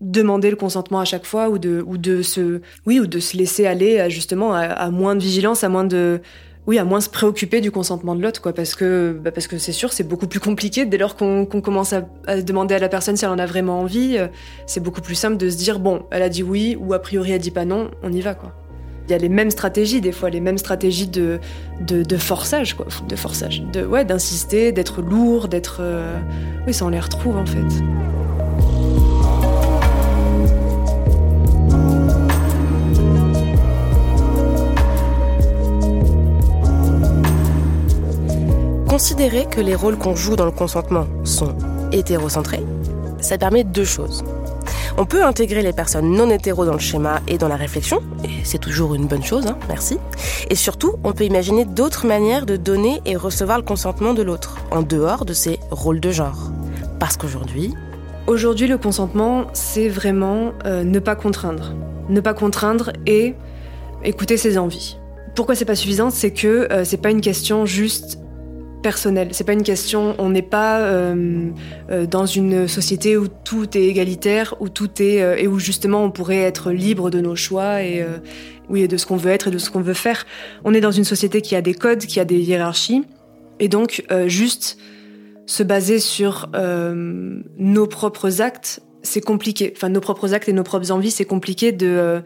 demander 0.00 0.50
le 0.50 0.56
consentement 0.56 1.00
à 1.00 1.04
chaque 1.04 1.24
fois 1.24 1.48
ou 1.48 1.58
de 1.58 1.82
ou 1.86 1.96
de 1.96 2.22
se 2.22 2.60
oui 2.86 3.00
ou 3.00 3.06
de 3.06 3.18
se 3.18 3.36
laisser 3.36 3.66
aller 3.66 4.08
justement 4.10 4.54
à, 4.54 4.90
moins 4.90 5.16
de 5.16 5.20
vigilance 5.20 5.64
à 5.64 5.68
moins 5.68 5.84
de 5.84 6.20
oui 6.66 6.78
à 6.78 6.84
moins 6.84 7.00
se 7.00 7.08
préoccuper 7.08 7.60
du 7.60 7.70
consentement 7.70 8.14
de 8.14 8.22
l'autre 8.22 8.42
quoi 8.42 8.52
parce 8.52 8.74
que 8.74 9.18
bah 9.22 9.30
c'est 9.36 9.72
sûr 9.72 9.92
c'est 9.92 10.04
beaucoup 10.04 10.26
plus 10.26 10.40
compliqué 10.40 10.84
dès 10.84 10.98
lors 10.98 11.16
qu'on 11.16 11.46
commence 11.46 11.92
à, 11.92 12.02
demander 12.42 12.74
à 12.74 12.78
la 12.78 12.88
personne 12.88 13.16
si 13.16 13.24
elle 13.24 13.30
en 13.30 13.38
a 13.38 13.46
vraiment 13.46 13.80
envie 13.80 14.16
euh, 14.18 14.28
c'est 14.66 14.80
beaucoup 14.80 15.00
plus 15.00 15.14
simple 15.14 15.36
de 15.36 15.48
se 15.48 15.56
dire 15.56 15.78
bon 15.78 16.04
elle 16.10 16.22
a 16.22 16.28
dit 16.28 16.42
oui 16.42 16.76
ou 16.78 16.92
a 16.92 16.98
priori 16.98 17.32
elle 17.32 17.40
dit 17.40 17.50
pas 17.50 17.64
non 17.64 17.90
on 18.02 18.12
y 18.12 18.20
va 18.20 18.34
quoi. 18.34 18.52
Il 19.08 19.12
y 19.12 19.14
a 19.14 19.18
les 19.18 19.28
mêmes 19.28 19.52
stratégies 19.52 20.00
des 20.00 20.10
fois 20.10 20.30
les 20.30 20.40
mêmes 20.40 20.58
stratégies 20.58 21.06
de 21.06 21.38
forçage 22.18 22.74
quoi 22.74 22.86
de 23.08 23.16
forçage 23.16 23.62
d'insister 23.62 24.72
d'être 24.72 25.00
lourd 25.00 25.46
d'être 25.46 25.78
euh, 25.80 26.18
oui 26.66 26.74
ça 26.74 26.84
on 26.84 26.88
les 26.88 27.00
retrouve 27.00 27.36
en 27.36 27.46
fait 27.46 27.84
Considérer 38.96 39.44
que 39.44 39.60
les 39.60 39.74
rôles 39.74 39.98
qu'on 39.98 40.16
joue 40.16 40.36
dans 40.36 40.46
le 40.46 40.50
consentement 40.50 41.06
sont 41.22 41.54
hétérocentrés, 41.92 42.64
ça 43.20 43.36
permet 43.36 43.62
deux 43.62 43.84
choses. 43.84 44.24
On 44.96 45.04
peut 45.04 45.22
intégrer 45.22 45.60
les 45.60 45.74
personnes 45.74 46.12
non 46.12 46.30
hétéros 46.30 46.64
dans 46.64 46.72
le 46.72 46.78
schéma 46.78 47.20
et 47.28 47.36
dans 47.36 47.48
la 47.48 47.56
réflexion, 47.56 48.00
et 48.24 48.30
c'est 48.42 48.56
toujours 48.56 48.94
une 48.94 49.06
bonne 49.06 49.22
chose, 49.22 49.46
hein, 49.48 49.58
merci. 49.68 49.98
Et 50.48 50.54
surtout, 50.54 50.94
on 51.04 51.12
peut 51.12 51.24
imaginer 51.24 51.66
d'autres 51.66 52.06
manières 52.06 52.46
de 52.46 52.56
donner 52.56 53.02
et 53.04 53.16
recevoir 53.16 53.58
le 53.58 53.64
consentement 53.64 54.14
de 54.14 54.22
l'autre, 54.22 54.56
en 54.70 54.80
dehors 54.80 55.26
de 55.26 55.34
ces 55.34 55.60
rôles 55.70 56.00
de 56.00 56.10
genre. 56.10 56.50
Parce 56.98 57.18
qu'aujourd'hui... 57.18 57.74
Aujourd'hui, 58.26 58.66
le 58.66 58.78
consentement, 58.78 59.44
c'est 59.52 59.90
vraiment 59.90 60.52
euh, 60.64 60.84
ne 60.84 61.00
pas 61.00 61.16
contraindre. 61.16 61.74
Ne 62.08 62.22
pas 62.22 62.32
contraindre 62.32 62.92
et 63.04 63.34
écouter 64.04 64.38
ses 64.38 64.56
envies. 64.56 64.96
Pourquoi 65.34 65.54
c'est 65.54 65.66
pas 65.66 65.76
suffisant? 65.76 66.08
C'est 66.08 66.30
que 66.30 66.66
euh, 66.72 66.84
c'est 66.86 66.96
pas 66.96 67.10
une 67.10 67.20
question 67.20 67.66
juste 67.66 68.20
personnel. 68.82 69.28
C'est 69.32 69.44
pas 69.44 69.52
une 69.52 69.62
question. 69.62 70.14
On 70.18 70.30
n'est 70.30 70.42
pas 70.42 70.80
euh, 70.80 71.50
euh, 71.90 72.06
dans 72.06 72.26
une 72.26 72.68
société 72.68 73.16
où 73.16 73.26
tout 73.28 73.76
est 73.76 73.84
égalitaire, 73.84 74.54
où 74.60 74.68
tout 74.68 75.02
est 75.02 75.22
euh, 75.22 75.36
et 75.36 75.46
où 75.46 75.58
justement 75.58 76.04
on 76.04 76.10
pourrait 76.10 76.42
être 76.42 76.70
libre 76.70 77.10
de 77.10 77.20
nos 77.20 77.36
choix 77.36 77.82
et 77.82 78.04
oui 78.68 78.86
de 78.88 78.96
ce 78.96 79.06
qu'on 79.06 79.16
veut 79.16 79.30
être 79.30 79.48
et 79.48 79.50
de 79.50 79.58
ce 79.58 79.70
qu'on 79.70 79.80
veut 79.80 79.94
faire. 79.94 80.26
On 80.64 80.74
est 80.74 80.80
dans 80.80 80.90
une 80.90 81.04
société 81.04 81.40
qui 81.40 81.54
a 81.56 81.62
des 81.62 81.74
codes, 81.74 82.00
qui 82.00 82.20
a 82.20 82.24
des 82.24 82.38
hiérarchies, 82.38 83.04
et 83.60 83.68
donc 83.68 84.04
juste 84.26 84.78
se 85.46 85.62
baser 85.62 86.00
sur 86.00 86.50
nos 87.56 87.86
propres 87.86 88.40
actes, 88.40 88.80
c'est 89.02 89.20
compliqué. 89.20 89.72
Enfin, 89.76 89.88
nos 89.88 90.00
propres 90.00 90.34
actes 90.34 90.48
et 90.48 90.52
nos 90.52 90.64
propres 90.64 90.90
envies, 90.90 91.10
c'est 91.10 91.24
compliqué 91.24 91.72
de 91.72 92.22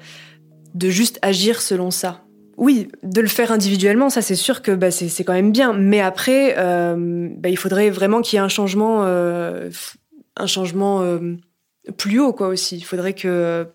de 0.75 0.89
juste 0.89 1.19
agir 1.23 1.61
selon 1.61 1.91
ça 1.91 2.23
oui, 2.61 2.89
de 3.03 3.23
le 3.23 3.27
faire 3.27 3.53
individuellement, 3.53 4.11
ça 4.11 4.21
c'est 4.21 4.35
sûr 4.35 4.61
que 4.61 4.73
bah, 4.73 4.91
c'est 4.91 5.25
quand 5.25 5.33
même 5.33 5.51
bien. 5.51 5.73
Mais 5.73 6.01
après, 6.01 6.57
euh, 6.59 7.29
bah, 7.35 7.49
il 7.49 7.57
faudrait 7.57 7.89
vraiment 7.89 8.21
qu'il 8.21 8.37
y 8.37 8.39
ait 8.39 8.45
un 8.45 8.51
changement, 8.51 9.05
euh, 9.07 9.71
un 10.37 10.47
changement 10.47 11.01
euh, 11.01 11.37
plus 11.97 12.21
haut 12.21 12.35
quoi 12.35 12.49
aussi. 12.49 12.77
Il 12.77 12.83
faudrait 12.83 13.15
que 13.15 13.67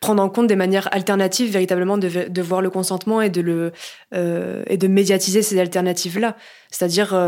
prendre 0.00 0.22
en 0.22 0.28
compte 0.28 0.46
des 0.46 0.54
manières 0.54 0.88
alternatives 0.94 1.50
véritablement 1.50 1.98
de, 1.98 2.40
voir 2.40 2.62
le 2.62 2.70
consentement 2.70 3.20
et 3.20 3.28
de 3.28 3.40
le 3.40 3.72
et 4.12 4.76
de 4.76 4.86
médiatiser 4.86 5.42
ces 5.42 5.58
alternatives 5.58 6.20
là. 6.20 6.36
C'est-à-dire 6.70 7.18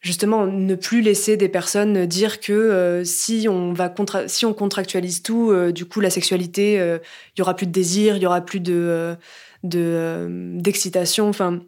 justement 0.00 0.46
ne 0.46 0.76
plus 0.76 1.00
laisser 1.00 1.36
des 1.36 1.48
personnes 1.48 2.06
dire 2.06 2.38
que 2.38 3.02
si 3.04 3.48
on 3.50 3.72
va 3.72 3.92
si 4.28 4.46
on 4.46 4.54
contractualise 4.54 5.24
tout, 5.24 5.52
du 5.72 5.86
coup 5.86 5.98
la 5.98 6.10
sexualité, 6.10 6.74
il 6.74 7.38
y 7.38 7.42
aura 7.42 7.54
plus 7.54 7.66
de 7.66 7.72
désir, 7.72 8.16
il 8.16 8.22
y 8.22 8.26
aura 8.26 8.42
plus 8.42 8.60
de 8.60 9.16
de 9.62 10.54
d'excitation. 10.56 11.28
Enfin, 11.28 11.60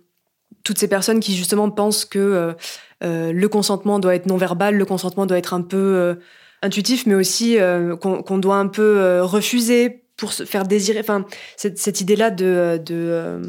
toutes 0.64 0.78
ces 0.78 0.88
personnes 0.88 1.20
qui 1.20 1.36
justement 1.36 1.70
pensent 1.70 2.04
que 2.04 2.54
le 3.02 3.46
consentement 3.46 3.98
doit 3.98 4.14
être 4.14 4.26
non 4.26 4.36
verbal, 4.36 4.76
le 4.76 4.84
consentement 4.84 5.26
doit 5.26 5.38
être 5.38 5.54
un 5.54 5.62
peu 5.62 6.18
intuitif, 6.62 7.06
mais 7.06 7.14
aussi 7.14 7.56
qu'on 8.00 8.38
doit 8.38 8.56
un 8.56 8.66
peu 8.66 9.20
refuser 9.22 10.04
pour 10.16 10.32
se 10.32 10.44
faire 10.44 10.64
désirer. 10.64 11.00
Enfin, 11.00 11.24
cette, 11.56 12.00
idée-là 12.00 12.30
de, 12.30 13.40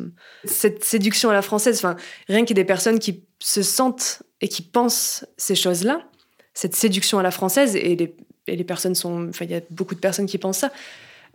cette 0.45 0.83
séduction 0.83 1.29
à 1.29 1.33
la 1.33 1.41
française. 1.41 1.77
Enfin, 1.77 1.95
rien 2.27 2.45
qu'il 2.45 2.57
y 2.57 2.59
ait 2.59 2.63
des 2.63 2.67
personnes 2.67 2.99
qui 2.99 3.23
se 3.39 3.61
sentent 3.61 4.23
et 4.39 4.47
qui 4.47 4.61
pensent 4.61 5.25
ces 5.37 5.55
choses-là, 5.55 6.01
cette 6.53 6.75
séduction 6.75 7.19
à 7.19 7.23
la 7.23 7.31
française, 7.31 7.75
et 7.75 8.15
et 8.47 8.55
les 8.55 8.63
personnes 8.63 8.95
sont. 8.95 9.29
Enfin, 9.29 9.45
il 9.45 9.51
y 9.51 9.55
a 9.55 9.61
beaucoup 9.69 9.95
de 9.95 9.99
personnes 9.99 10.25
qui 10.25 10.37
pensent 10.37 10.59
ça. 10.59 10.71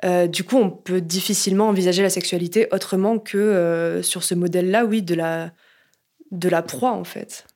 Euh, 0.04 0.26
du 0.26 0.44
coup, 0.44 0.56
on 0.56 0.70
peut 0.70 1.00
difficilement 1.00 1.68
envisager 1.68 2.02
la 2.02 2.10
sexualité 2.10 2.68
autrement 2.72 3.18
que 3.18 3.38
euh, 3.38 4.02
sur 4.02 4.22
ce 4.24 4.34
modèle-là, 4.34 4.84
oui, 4.84 5.02
de 5.02 5.14
la, 5.14 5.52
de 6.30 6.48
la 6.48 6.62
proie, 6.62 6.92
en 6.92 7.04
fait. 7.04 7.46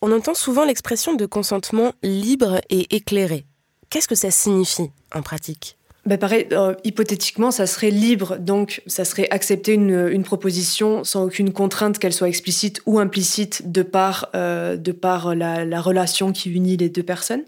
On 0.00 0.10
entend 0.10 0.34
souvent 0.34 0.64
l'expression 0.64 1.14
de 1.14 1.26
consentement 1.26 1.92
libre 2.02 2.60
et 2.70 2.94
éclairé. 2.94 3.44
Qu'est-ce 3.90 4.08
que 4.08 4.14
ça 4.14 4.30
signifie 4.30 4.90
en 5.14 5.22
pratique? 5.22 5.76
Ben 6.04 6.18
pareil, 6.18 6.48
euh, 6.50 6.74
hypothétiquement, 6.82 7.52
ça 7.52 7.64
serait 7.68 7.90
libre, 7.92 8.36
donc 8.38 8.82
ça 8.88 9.04
serait 9.04 9.28
accepter 9.30 9.74
une, 9.74 10.08
une 10.08 10.24
proposition 10.24 11.04
sans 11.04 11.22
aucune 11.24 11.52
contrainte, 11.52 12.00
qu'elle 12.00 12.12
soit 12.12 12.26
explicite 12.26 12.82
ou 12.86 12.98
implicite, 12.98 13.70
de 13.70 13.82
par, 13.82 14.30
de 14.32 14.92
par 14.92 15.36
la, 15.36 15.64
la, 15.64 15.80
relation 15.80 16.32
qui 16.32 16.50
unit 16.50 16.76
les 16.76 16.88
deux 16.88 17.04
personnes, 17.04 17.44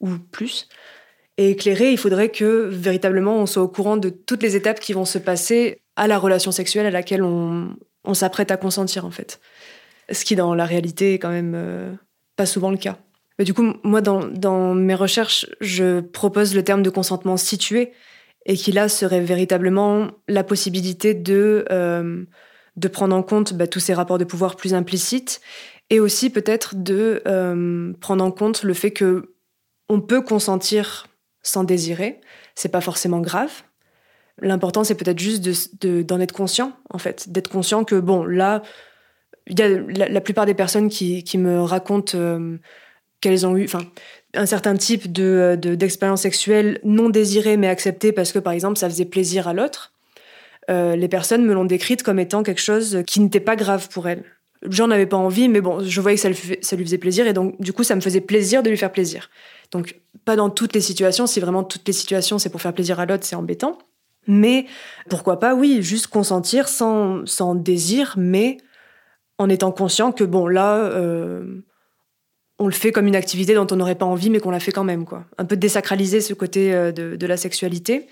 ou 0.00 0.08
plus. 0.30 0.68
Et 1.38 1.50
éclairé, 1.50 1.92
il 1.92 1.98
faudrait 1.98 2.28
que 2.28 2.68
véritablement 2.70 3.38
on 3.38 3.46
soit 3.46 3.62
au 3.62 3.68
courant 3.68 3.96
de 3.96 4.10
toutes 4.10 4.42
les 4.42 4.56
étapes 4.56 4.80
qui 4.80 4.92
vont 4.92 5.06
se 5.06 5.18
passer 5.18 5.80
à 5.96 6.06
la 6.06 6.18
relation 6.18 6.52
sexuelle 6.52 6.84
à 6.84 6.90
laquelle 6.90 7.22
on, 7.22 7.74
s'apprête 8.12 8.50
à 8.50 8.56
consentir, 8.56 9.04
en 9.04 9.10
fait. 9.10 9.40
Ce 10.10 10.24
qui, 10.24 10.34
dans 10.34 10.54
la 10.54 10.64
réalité, 10.64 11.14
est 11.14 11.18
quand 11.18 11.30
même 11.30 11.54
euh, 11.54 11.92
pas 12.36 12.46
souvent 12.46 12.70
le 12.70 12.78
cas 12.78 12.98
du 13.44 13.54
coup, 13.54 13.74
moi, 13.84 14.00
dans, 14.00 14.26
dans, 14.26 14.74
mes 14.74 14.94
recherches, 14.94 15.46
je 15.60 16.00
propose 16.00 16.54
le 16.54 16.64
terme 16.64 16.82
de 16.82 16.90
consentement 16.90 17.36
situé 17.36 17.92
et 18.46 18.56
qui 18.56 18.72
là 18.72 18.88
serait 18.88 19.20
véritablement 19.20 20.08
la 20.26 20.42
possibilité 20.42 21.14
de, 21.14 21.64
euh, 21.70 22.24
de 22.76 22.88
prendre 22.88 23.14
en 23.14 23.22
compte 23.22 23.54
bah, 23.54 23.66
tous 23.66 23.80
ces 23.80 23.94
rapports 23.94 24.18
de 24.18 24.24
pouvoir 24.24 24.56
plus 24.56 24.74
implicites 24.74 25.40
et 25.90 26.00
aussi 26.00 26.30
peut-être 26.30 26.74
de 26.82 27.22
euh, 27.28 27.92
prendre 28.00 28.24
en 28.24 28.30
compte 28.30 28.62
le 28.62 28.74
fait 28.74 28.90
que 28.90 29.34
on 29.88 30.00
peut 30.00 30.20
consentir 30.20 31.06
sans 31.48 31.64
désirer. 31.64 32.20
C'est 32.54 32.68
pas 32.68 32.80
forcément 32.80 33.20
grave. 33.20 33.50
L'important, 34.40 34.84
c'est 34.84 34.94
peut-être 34.94 35.18
juste 35.18 35.42
d'en 35.84 36.18
de, 36.18 36.22
être 36.22 36.32
conscient, 36.32 36.72
en 36.90 36.98
fait, 36.98 37.30
d'être 37.30 37.48
conscient 37.48 37.84
que 37.84 37.96
bon, 37.96 38.24
là, 38.24 38.62
il 39.48 39.58
y 39.58 39.62
a 39.62 39.68
la, 40.08 40.20
plupart 40.20 40.46
des 40.46 40.54
personnes 40.54 40.88
qui, 40.88 41.38
me 41.38 41.60
racontent 41.60 42.16
euh, 42.16 42.56
qu'elles 43.20 43.46
ont 43.46 43.56
eu, 43.56 43.66
un 44.34 44.46
certain 44.46 44.74
type 44.76 45.10
de, 45.10 45.56
d'expérience 45.56 46.22
sexuelle 46.22 46.80
non 46.84 47.08
désirée 47.08 47.56
mais 47.56 47.68
acceptée 47.68 48.12
parce 48.12 48.32
que 48.32 48.38
par 48.38 48.52
exemple 48.52 48.78
ça 48.78 48.88
faisait 48.88 49.06
plaisir 49.06 49.48
à 49.48 49.54
l'autre. 49.54 49.92
Euh, 50.70 50.96
les 50.96 51.08
personnes 51.08 51.46
me 51.46 51.54
l'ont 51.54 51.64
décrite 51.64 52.02
comme 52.02 52.18
étant 52.18 52.42
quelque 52.42 52.60
chose 52.60 53.02
qui 53.06 53.20
n'était 53.20 53.40
pas 53.40 53.56
grave 53.56 53.88
pour 53.88 54.06
elles. 54.06 54.22
J'en 54.68 54.90
avais 54.90 55.06
pas 55.06 55.16
envie, 55.16 55.48
mais 55.48 55.60
bon, 55.60 55.80
je 55.82 56.00
voyais 56.00 56.16
que 56.16 56.20
ça 56.20 56.28
lui 56.76 56.84
faisait 56.84 56.98
plaisir 56.98 57.26
et 57.26 57.32
donc 57.32 57.58
du 57.60 57.72
coup 57.72 57.84
ça 57.84 57.94
me 57.94 58.00
faisait 58.00 58.20
plaisir 58.20 58.62
de 58.62 58.68
lui 58.68 58.76
faire 58.76 58.92
plaisir. 58.92 59.30
Donc 59.70 60.00
pas 60.24 60.36
dans 60.36 60.50
toutes 60.50 60.74
les 60.74 60.80
situations, 60.80 61.26
si 61.26 61.40
vraiment 61.40 61.64
toutes 61.64 61.86
les 61.86 61.92
situations 61.92 62.38
c'est 62.38 62.50
pour 62.50 62.60
faire 62.60 62.72
plaisir 62.72 63.00
à 63.00 63.06
l'autre, 63.06 63.24
c'est 63.24 63.36
embêtant. 63.36 63.78
Mais 64.26 64.66
pourquoi 65.08 65.38
pas, 65.40 65.54
oui, 65.54 65.82
juste 65.82 66.08
consentir 66.08 66.68
sans, 66.68 67.24
sans 67.26 67.54
désir, 67.54 68.14
mais 68.18 68.58
en 69.38 69.48
étant 69.48 69.72
conscient 69.72 70.12
que 70.12 70.24
bon 70.24 70.46
là, 70.46 70.76
euh, 70.76 71.62
on 72.58 72.66
le 72.66 72.72
fait 72.72 72.92
comme 72.92 73.06
une 73.06 73.16
activité 73.16 73.54
dont 73.54 73.66
on 73.70 73.76
n'aurait 73.76 73.94
pas 73.94 74.04
envie, 74.04 74.30
mais 74.30 74.40
qu'on 74.40 74.50
la 74.50 74.60
fait 74.60 74.72
quand 74.72 74.84
même. 74.84 75.04
Quoi. 75.04 75.24
Un 75.38 75.44
peu 75.44 75.56
désacraliser 75.56 76.20
ce 76.20 76.34
côté 76.34 76.74
euh, 76.74 76.92
de, 76.92 77.26
la 77.26 77.36
sexualité. 77.36 78.06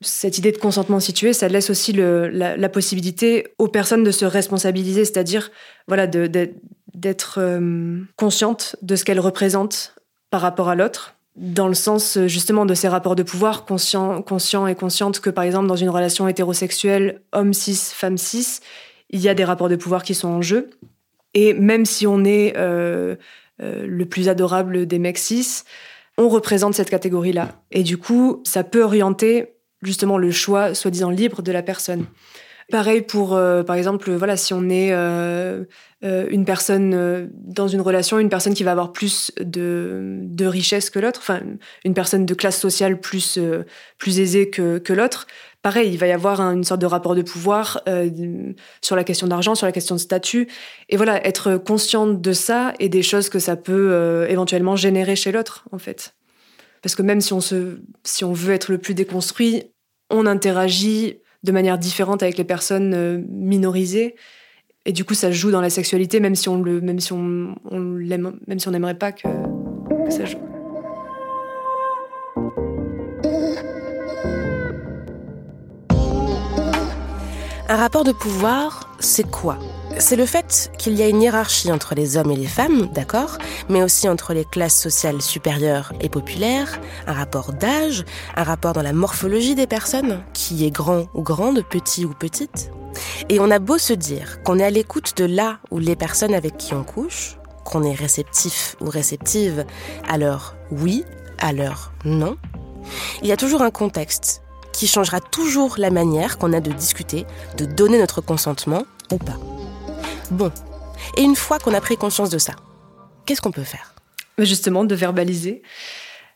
Cette 0.00 0.38
idée 0.38 0.52
de 0.52 0.58
consentement 0.58 1.00
situé, 1.00 1.32
ça 1.32 1.48
laisse 1.48 1.70
aussi 1.70 1.92
la, 1.92 2.68
possibilité 2.68 3.48
aux 3.58 3.68
personnes 3.68 4.04
de 4.04 4.10
se 4.10 4.24
responsabiliser, 4.24 5.04
c'est-à-dire 5.04 5.50
voilà, 5.86 6.06
d'être 6.06 7.38
euh, 7.38 8.00
consciente 8.16 8.76
de 8.82 8.96
ce 8.96 9.04
qu'elles 9.04 9.20
représentent 9.20 9.94
par 10.32 10.40
rapport 10.40 10.70
à 10.70 10.74
l'autre, 10.74 11.14
dans 11.36 11.68
le 11.68 11.74
sens 11.74 12.18
justement 12.26 12.64
de 12.64 12.72
ces 12.72 12.88
rapports 12.88 13.16
de 13.16 13.22
pouvoir, 13.22 13.66
conscient, 13.66 14.22
conscient 14.22 14.66
et 14.66 14.74
consciente 14.74 15.20
que 15.20 15.28
par 15.28 15.44
exemple 15.44 15.66
dans 15.66 15.76
une 15.76 15.90
relation 15.90 16.26
hétérosexuelle, 16.26 17.20
homme 17.32 17.52
cis, 17.52 17.92
femme 17.94 18.16
cis, 18.16 18.60
il 19.10 19.20
y 19.20 19.28
a 19.28 19.34
des 19.34 19.44
rapports 19.44 19.68
de 19.68 19.76
pouvoir 19.76 20.02
qui 20.02 20.14
sont 20.14 20.28
en 20.28 20.40
jeu. 20.40 20.70
Et 21.34 21.52
même 21.52 21.84
si 21.84 22.06
on 22.06 22.24
est 22.24 22.54
euh, 22.56 23.16
euh, 23.62 23.86
le 23.86 24.06
plus 24.06 24.30
adorable 24.30 24.86
des 24.86 24.98
mecs 24.98 25.18
cis, 25.18 25.64
on 26.16 26.30
représente 26.30 26.74
cette 26.74 26.88
catégorie-là. 26.88 27.50
Et 27.70 27.82
du 27.82 27.98
coup, 27.98 28.42
ça 28.46 28.64
peut 28.64 28.82
orienter 28.82 29.52
justement 29.82 30.16
le 30.16 30.30
choix 30.30 30.74
soi-disant 30.74 31.10
libre 31.10 31.42
de 31.42 31.52
la 31.52 31.62
personne. 31.62 32.06
Pareil 32.70 33.02
pour, 33.02 33.36
euh, 33.36 33.62
par 33.62 33.76
exemple, 33.76 34.10
voilà, 34.12 34.38
si 34.38 34.54
on 34.54 34.70
est 34.70 34.92
euh, 36.04 36.26
une 36.30 36.44
personne 36.44 37.30
dans 37.32 37.68
une 37.68 37.80
relation, 37.80 38.18
une 38.18 38.28
personne 38.28 38.54
qui 38.54 38.64
va 38.64 38.72
avoir 38.72 38.92
plus 38.92 39.32
de, 39.40 40.44
richesse 40.44 40.90
que 40.90 40.98
l'autre, 40.98 41.20
enfin, 41.22 41.40
une 41.84 41.94
personne 41.94 42.26
de 42.26 42.34
classe 42.34 42.58
sociale 42.58 43.00
plus, 43.00 43.38
plus 43.98 44.20
aisée 44.20 44.50
que, 44.50 44.92
l'autre, 44.92 45.26
pareil, 45.62 45.90
il 45.92 45.98
va 45.98 46.08
y 46.08 46.12
avoir 46.12 46.40
une 46.40 46.64
sorte 46.64 46.80
de 46.80 46.86
rapport 46.86 47.14
de 47.14 47.22
pouvoir 47.22 47.80
euh, 47.88 48.52
sur 48.82 48.96
la 48.96 49.04
question 49.04 49.28
d'argent, 49.28 49.54
sur 49.54 49.66
la 49.66 49.72
question 49.72 49.94
de 49.94 50.00
statut. 50.00 50.48
Et 50.88 50.96
voilà, 50.96 51.24
être 51.26 51.56
consciente 51.56 52.20
de 52.20 52.32
ça 52.32 52.74
et 52.80 52.88
des 52.88 53.02
choses 53.02 53.28
que 53.28 53.38
ça 53.38 53.56
peut 53.56 53.92
euh, 53.92 54.26
éventuellement 54.28 54.76
générer 54.76 55.16
chez 55.16 55.32
l'autre, 55.32 55.64
en 55.72 55.78
fait. 55.78 56.14
Parce 56.82 56.96
que 56.96 57.02
même 57.02 57.20
si 57.20 57.32
on, 57.32 57.40
se, 57.40 57.80
si 58.02 58.24
on 58.24 58.32
veut 58.32 58.52
être 58.52 58.70
le 58.70 58.78
plus 58.78 58.94
déconstruit, 58.94 59.62
on 60.10 60.26
interagit 60.26 61.20
de 61.44 61.52
manière 61.52 61.78
différente 61.78 62.22
avec 62.22 62.36
les 62.36 62.44
personnes 62.44 62.92
euh, 62.94 63.20
minorisées. 63.28 64.16
Et 64.84 64.92
du 64.92 65.04
coup, 65.04 65.14
ça 65.14 65.30
joue 65.30 65.52
dans 65.52 65.60
la 65.60 65.70
sexualité, 65.70 66.18
même 66.18 66.34
si 66.34 66.48
on 66.48 66.60
le, 66.60 66.80
même 66.80 66.98
si 66.98 67.12
on, 67.12 67.54
même 67.70 68.58
si 68.58 68.66
on 68.66 68.72
n'aimerait 68.72 68.98
pas 68.98 69.12
que, 69.12 69.28
que 70.04 70.10
ça 70.10 70.24
joue. 70.24 70.38
Un 77.68 77.76
rapport 77.76 78.02
de 78.02 78.12
pouvoir, 78.12 78.90
c'est 78.98 79.30
quoi? 79.30 79.58
C'est 79.98 80.16
le 80.16 80.26
fait 80.26 80.72
qu'il 80.78 80.94
y 80.94 81.02
a 81.02 81.08
une 81.08 81.22
hiérarchie 81.22 81.70
entre 81.70 81.94
les 81.94 82.16
hommes 82.16 82.32
et 82.32 82.36
les 82.36 82.46
femmes, 82.46 82.88
d'accord, 82.92 83.38
mais 83.68 83.84
aussi 83.84 84.08
entre 84.08 84.34
les 84.34 84.44
classes 84.44 84.78
sociales 84.78 85.22
supérieures 85.22 85.92
et 86.00 86.08
populaires, 86.08 86.80
un 87.06 87.12
rapport 87.12 87.52
d'âge, 87.52 88.04
un 88.36 88.42
rapport 88.42 88.72
dans 88.72 88.82
la 88.82 88.92
morphologie 88.92 89.54
des 89.54 89.68
personnes, 89.68 90.24
qui 90.32 90.66
est 90.66 90.70
grand 90.70 91.06
ou 91.14 91.22
grande, 91.22 91.62
petit 91.62 92.04
ou 92.04 92.14
petite. 92.14 92.72
Et 93.28 93.40
on 93.40 93.50
a 93.50 93.58
beau 93.58 93.78
se 93.78 93.92
dire 93.92 94.42
qu'on 94.42 94.58
est 94.58 94.64
à 94.64 94.70
l'écoute 94.70 95.16
de 95.16 95.24
là 95.24 95.58
où 95.70 95.78
les 95.78 95.96
personnes 95.96 96.34
avec 96.34 96.56
qui 96.56 96.74
on 96.74 96.84
couche, 96.84 97.36
qu'on 97.64 97.82
est 97.82 97.94
réceptif 97.94 98.76
ou 98.80 98.90
réceptive 98.90 99.64
à 100.08 100.18
leur 100.18 100.56
oui, 100.70 101.04
à 101.38 101.52
leur 101.52 101.92
non, 102.04 102.36
il 103.22 103.28
y 103.28 103.32
a 103.32 103.36
toujours 103.36 103.62
un 103.62 103.70
contexte 103.70 104.42
qui 104.72 104.86
changera 104.86 105.20
toujours 105.20 105.76
la 105.78 105.90
manière 105.90 106.38
qu'on 106.38 106.52
a 106.52 106.60
de 106.60 106.72
discuter, 106.72 107.26
de 107.56 107.64
donner 107.64 107.98
notre 107.98 108.20
consentement 108.20 108.84
ou 109.12 109.18
pas. 109.18 109.38
Bon, 110.30 110.50
et 111.16 111.22
une 111.22 111.36
fois 111.36 111.58
qu'on 111.58 111.74
a 111.74 111.80
pris 111.80 111.96
conscience 111.96 112.30
de 112.30 112.38
ça, 112.38 112.54
qu'est-ce 113.26 113.40
qu'on 113.40 113.52
peut 113.52 113.64
faire? 113.64 113.94
Justement, 114.38 114.84
de 114.84 114.94
verbaliser. 114.94 115.62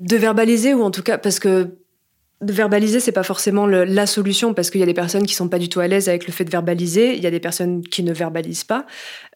De 0.00 0.16
verbaliser, 0.16 0.74
ou 0.74 0.82
en 0.82 0.90
tout 0.90 1.02
cas, 1.02 1.16
parce 1.16 1.38
que 1.38 1.78
de 2.42 2.52
verbaliser, 2.52 3.00
c'est 3.00 3.12
pas 3.12 3.22
forcément 3.22 3.66
la 3.66 4.06
solution, 4.06 4.52
parce 4.52 4.70
qu'il 4.70 4.80
y 4.80 4.82
a 4.82 4.86
des 4.86 4.94
personnes 4.94 5.24
qui 5.26 5.34
sont 5.34 5.48
pas 5.48 5.58
du 5.58 5.68
tout 5.68 5.80
à 5.80 5.88
l'aise 5.88 6.08
avec 6.08 6.26
le 6.26 6.32
fait 6.32 6.44
de 6.44 6.50
verbaliser, 6.50 7.16
il 7.16 7.22
y 7.22 7.26
a 7.26 7.30
des 7.30 7.40
personnes 7.40 7.82
qui 7.82 8.02
ne 8.02 8.12
verbalisent 8.12 8.64
pas. 8.64 8.86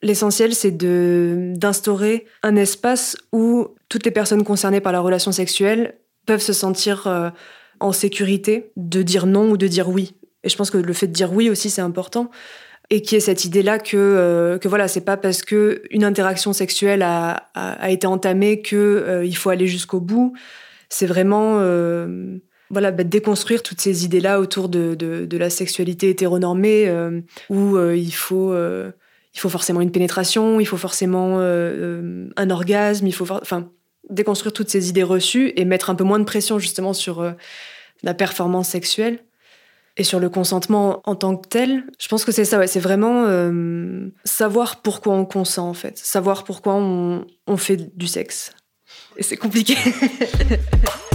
L'essentiel, 0.02 0.54
c'est 0.54 0.70
de 0.70 1.52
d'instaurer 1.56 2.26
un 2.42 2.56
espace 2.56 3.16
où 3.32 3.68
toutes 3.88 4.04
les 4.04 4.10
personnes 4.10 4.44
concernées 4.44 4.80
par 4.80 4.92
la 4.92 5.00
relation 5.00 5.32
sexuelle 5.32 5.94
peuvent 6.26 6.42
se 6.42 6.52
sentir 6.52 7.06
euh, 7.06 7.30
en 7.80 7.92
sécurité 7.92 8.70
de 8.76 9.02
dire 9.02 9.26
non 9.26 9.50
ou 9.50 9.56
de 9.56 9.66
dire 9.66 9.88
oui. 9.88 10.14
Et 10.44 10.48
je 10.48 10.56
pense 10.56 10.70
que 10.70 10.78
le 10.78 10.92
fait 10.92 11.06
de 11.06 11.12
dire 11.12 11.32
oui 11.32 11.50
aussi, 11.50 11.70
c'est 11.70 11.82
important. 11.82 12.30
Et 12.90 13.02
qui 13.02 13.14
est 13.14 13.20
cette 13.20 13.44
idée-là 13.44 13.78
que, 13.78 13.96
euh, 13.96 14.58
que 14.58 14.68
voilà, 14.68 14.88
c'est 14.88 15.04
pas 15.04 15.16
parce 15.16 15.42
que 15.42 15.82
une 15.90 16.02
interaction 16.02 16.52
sexuelle 16.52 17.02
a, 17.02 17.48
a, 17.54 17.90
été 17.90 18.06
entamée 18.06 18.62
que 18.62 18.76
euh, 18.76 19.24
il 19.24 19.36
faut 19.36 19.50
aller 19.50 19.68
jusqu'au 19.68 20.00
bout. 20.00 20.34
C'est 20.88 21.06
vraiment 21.06 21.58
euh, 21.60 22.38
voilà 22.70 22.90
bah, 22.92 23.04
déconstruire 23.04 23.62
toutes 23.62 23.80
ces 23.80 24.04
idées-là 24.04 24.40
autour 24.40 24.68
de, 24.68 25.28
la 25.36 25.50
sexualité 25.50 26.10
hétéronormée 26.10 26.90
où 27.48 27.78
il 27.78 28.14
faut 28.14 28.54
il 28.54 29.38
faut 29.38 29.48
forcément 29.48 29.80
une 29.80 29.92
pénétration, 29.92 30.60
il 30.60 30.66
faut 30.66 30.76
forcément 30.76 31.38
un 31.40 32.50
orgasme, 32.50 33.06
il 33.06 33.14
faut 33.14 33.30
enfin 33.30 33.70
déconstruire 34.08 34.52
toutes 34.52 34.70
ces 34.70 34.88
idées 34.88 35.02
reçues 35.02 35.52
et 35.56 35.64
mettre 35.64 35.90
un 35.90 35.94
peu 35.94 36.04
moins 36.04 36.18
de 36.18 36.24
pression 36.24 36.58
justement 36.58 36.92
sur 36.92 37.34
la 38.02 38.14
performance 38.14 38.68
sexuelle. 38.68 39.20
Et 39.96 40.04
sur 40.04 40.20
le 40.20 40.30
consentement 40.30 41.02
en 41.04 41.14
tant 41.14 41.36
que 41.36 41.46
tel, 41.48 41.84
je 41.98 42.08
pense 42.08 42.24
que 42.24 42.32
c'est 42.32 42.44
ça, 42.44 42.58
ouais, 42.58 42.66
c'est 42.66 42.80
vraiment 42.80 43.24
euh, 43.26 44.08
savoir 44.24 44.80
pourquoi 44.82 45.14
on 45.14 45.26
consent 45.26 45.68
en 45.68 45.74
fait, 45.74 45.98
savoir 45.98 46.44
pourquoi 46.44 46.74
on 46.74 47.56
fait 47.56 47.94
du 47.96 48.06
sexe. 48.06 48.52
Et 49.16 49.22
c'est 49.22 49.36
compliqué. 49.36 49.76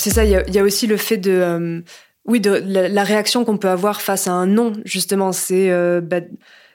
c'est 0.00 0.10
ça, 0.10 0.24
il 0.24 0.30
y, 0.30 0.58
a 0.58 0.62
aussi 0.62 0.86
le 0.86 0.96
fait 0.96 1.18
de... 1.18 1.30
Euh, 1.30 1.80
oui, 2.24 2.40
de 2.40 2.50
la, 2.50 3.04
réaction 3.04 3.44
qu'on 3.44 3.58
peut 3.58 3.68
avoir 3.68 4.00
face 4.00 4.26
à 4.26 4.32
un 4.32 4.46
non, 4.46 4.72
justement, 4.84 5.32
c'est... 5.32 5.70
Euh, 5.70 6.00
bah, 6.00 6.20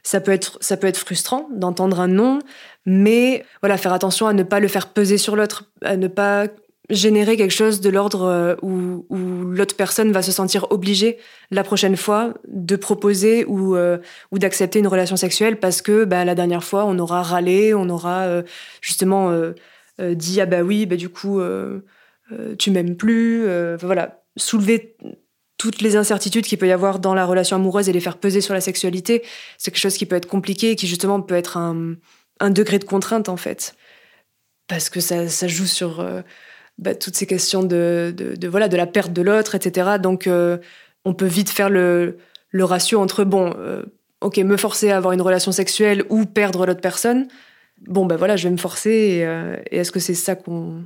ça 0.03 0.21
peut 0.21 0.31
être 0.31 0.59
ça 0.61 0.77
peut 0.77 0.85
être 0.85 0.99
frustrant 0.99 1.49
d'entendre 1.51 1.99
un 1.99 2.07
non 2.07 2.37
mais 2.85 3.43
voilà 3.63 3.75
faire 3.75 3.91
attention 3.91 4.27
à 4.27 4.33
ne 4.33 4.43
pas 4.43 4.59
le 4.59 4.67
faire 4.67 4.89
peser 4.89 5.17
sur 5.17 5.35
l'autre 5.35 5.71
à 5.81 5.97
ne 5.97 6.07
pas 6.07 6.45
générer 6.91 7.37
quelque 7.37 7.49
chose 7.49 7.81
de 7.81 7.89
l'ordre 7.89 8.21
euh, 8.21 8.55
où, 8.61 9.03
l'autre 9.09 9.75
personne 9.75 10.11
va 10.11 10.21
se 10.21 10.31
sentir 10.31 10.67
obligée 10.69 11.17
la 11.49 11.63
prochaine 11.63 11.97
fois 11.97 12.35
de 12.47 12.75
proposer 12.75 13.45
ou, 13.45 13.75
d'accepter 14.33 14.77
une 14.77 14.85
relation 14.85 15.15
sexuelle 15.15 15.59
parce 15.59 15.81
que 15.81 16.05
bah, 16.05 16.23
la 16.23 16.35
dernière 16.35 16.63
fois 16.63 16.85
on 16.85 16.99
aura 16.99 17.23
râlé, 17.23 17.73
on 17.73 17.89
aura 17.89 18.43
justement 18.81 19.31
dit 19.99 20.39
ah 20.39 20.45
bah 20.45 20.61
oui 20.61 20.85
bah 20.85 20.97
du 20.97 21.09
coup 21.09 21.41
tu 22.57 22.71
m'aimes 22.71 22.95
plus, 22.95 23.45
voilà 23.77 24.23
soulever 24.37 24.97
toutes 25.57 25.81
les 25.81 25.95
incertitudes 25.95 26.45
qu'il 26.45 26.57
peut 26.57 26.67
y 26.67 26.71
avoir 26.71 26.99
dans 26.99 27.13
la 27.13 27.25
relation 27.25 27.55
amoureuse 27.55 27.87
et 27.87 27.93
les 27.93 28.01
faire 28.01 28.17
peser 28.17 28.41
sur 28.41 28.53
la 28.53 28.61
sexualité, 28.61 29.23
c'est 29.57 29.71
quelque 29.71 29.79
chose 29.79 29.97
qui 29.97 30.05
peut 30.05 30.17
être 30.17 30.27
compliqué 30.27 30.71
et 30.71 30.75
qui 30.75 30.87
justement 30.87 31.21
peut 31.21 31.35
être 31.35 31.57
un, 31.57 31.95
degré 32.49 32.79
de 32.79 32.83
contrainte 32.83 33.29
en 33.29 33.37
fait 33.37 33.75
parce 34.67 34.89
que 34.89 34.99
ça, 34.99 35.47
joue 35.47 35.65
sur 35.65 36.05
bah, 36.77 36.93
toutes 36.93 37.15
ces 37.15 37.25
questions 37.25 37.63
de, 37.63 38.13
voilà 38.49 38.67
de 38.67 38.75
la 38.75 38.85
perte 38.85 39.13
de 39.13 39.21
l'autre, 39.21 39.55
etc. 39.55 39.97
Donc 40.01 40.27
euh, 40.27 40.57
on 41.05 41.13
peut 41.13 41.25
vite 41.25 41.49
faire 41.49 41.69
le, 41.69 42.17
ratio 42.53 42.99
entre 42.99 43.23
bon, 43.23 43.53
euh, 43.57 43.83
ok, 44.21 44.37
me 44.37 44.57
forcer 44.57 44.91
à 44.91 44.97
avoir 44.97 45.13
une 45.13 45.21
relation 45.21 45.51
sexuelle 45.51 46.03
ou 46.09 46.25
perdre 46.25 46.65
l'autre 46.65 46.81
personne. 46.81 47.27
Bon, 47.87 48.05
ben 48.05 48.17
voilà, 48.17 48.35
je 48.35 48.47
vais 48.47 48.51
me 48.51 48.57
forcer. 48.57 48.89
Et, 48.89 49.25
euh, 49.25 49.57
et 49.71 49.77
est-ce 49.77 49.91
que 49.91 49.99
c'est 49.99 50.13
ça 50.13 50.35
qu'on 50.35 50.83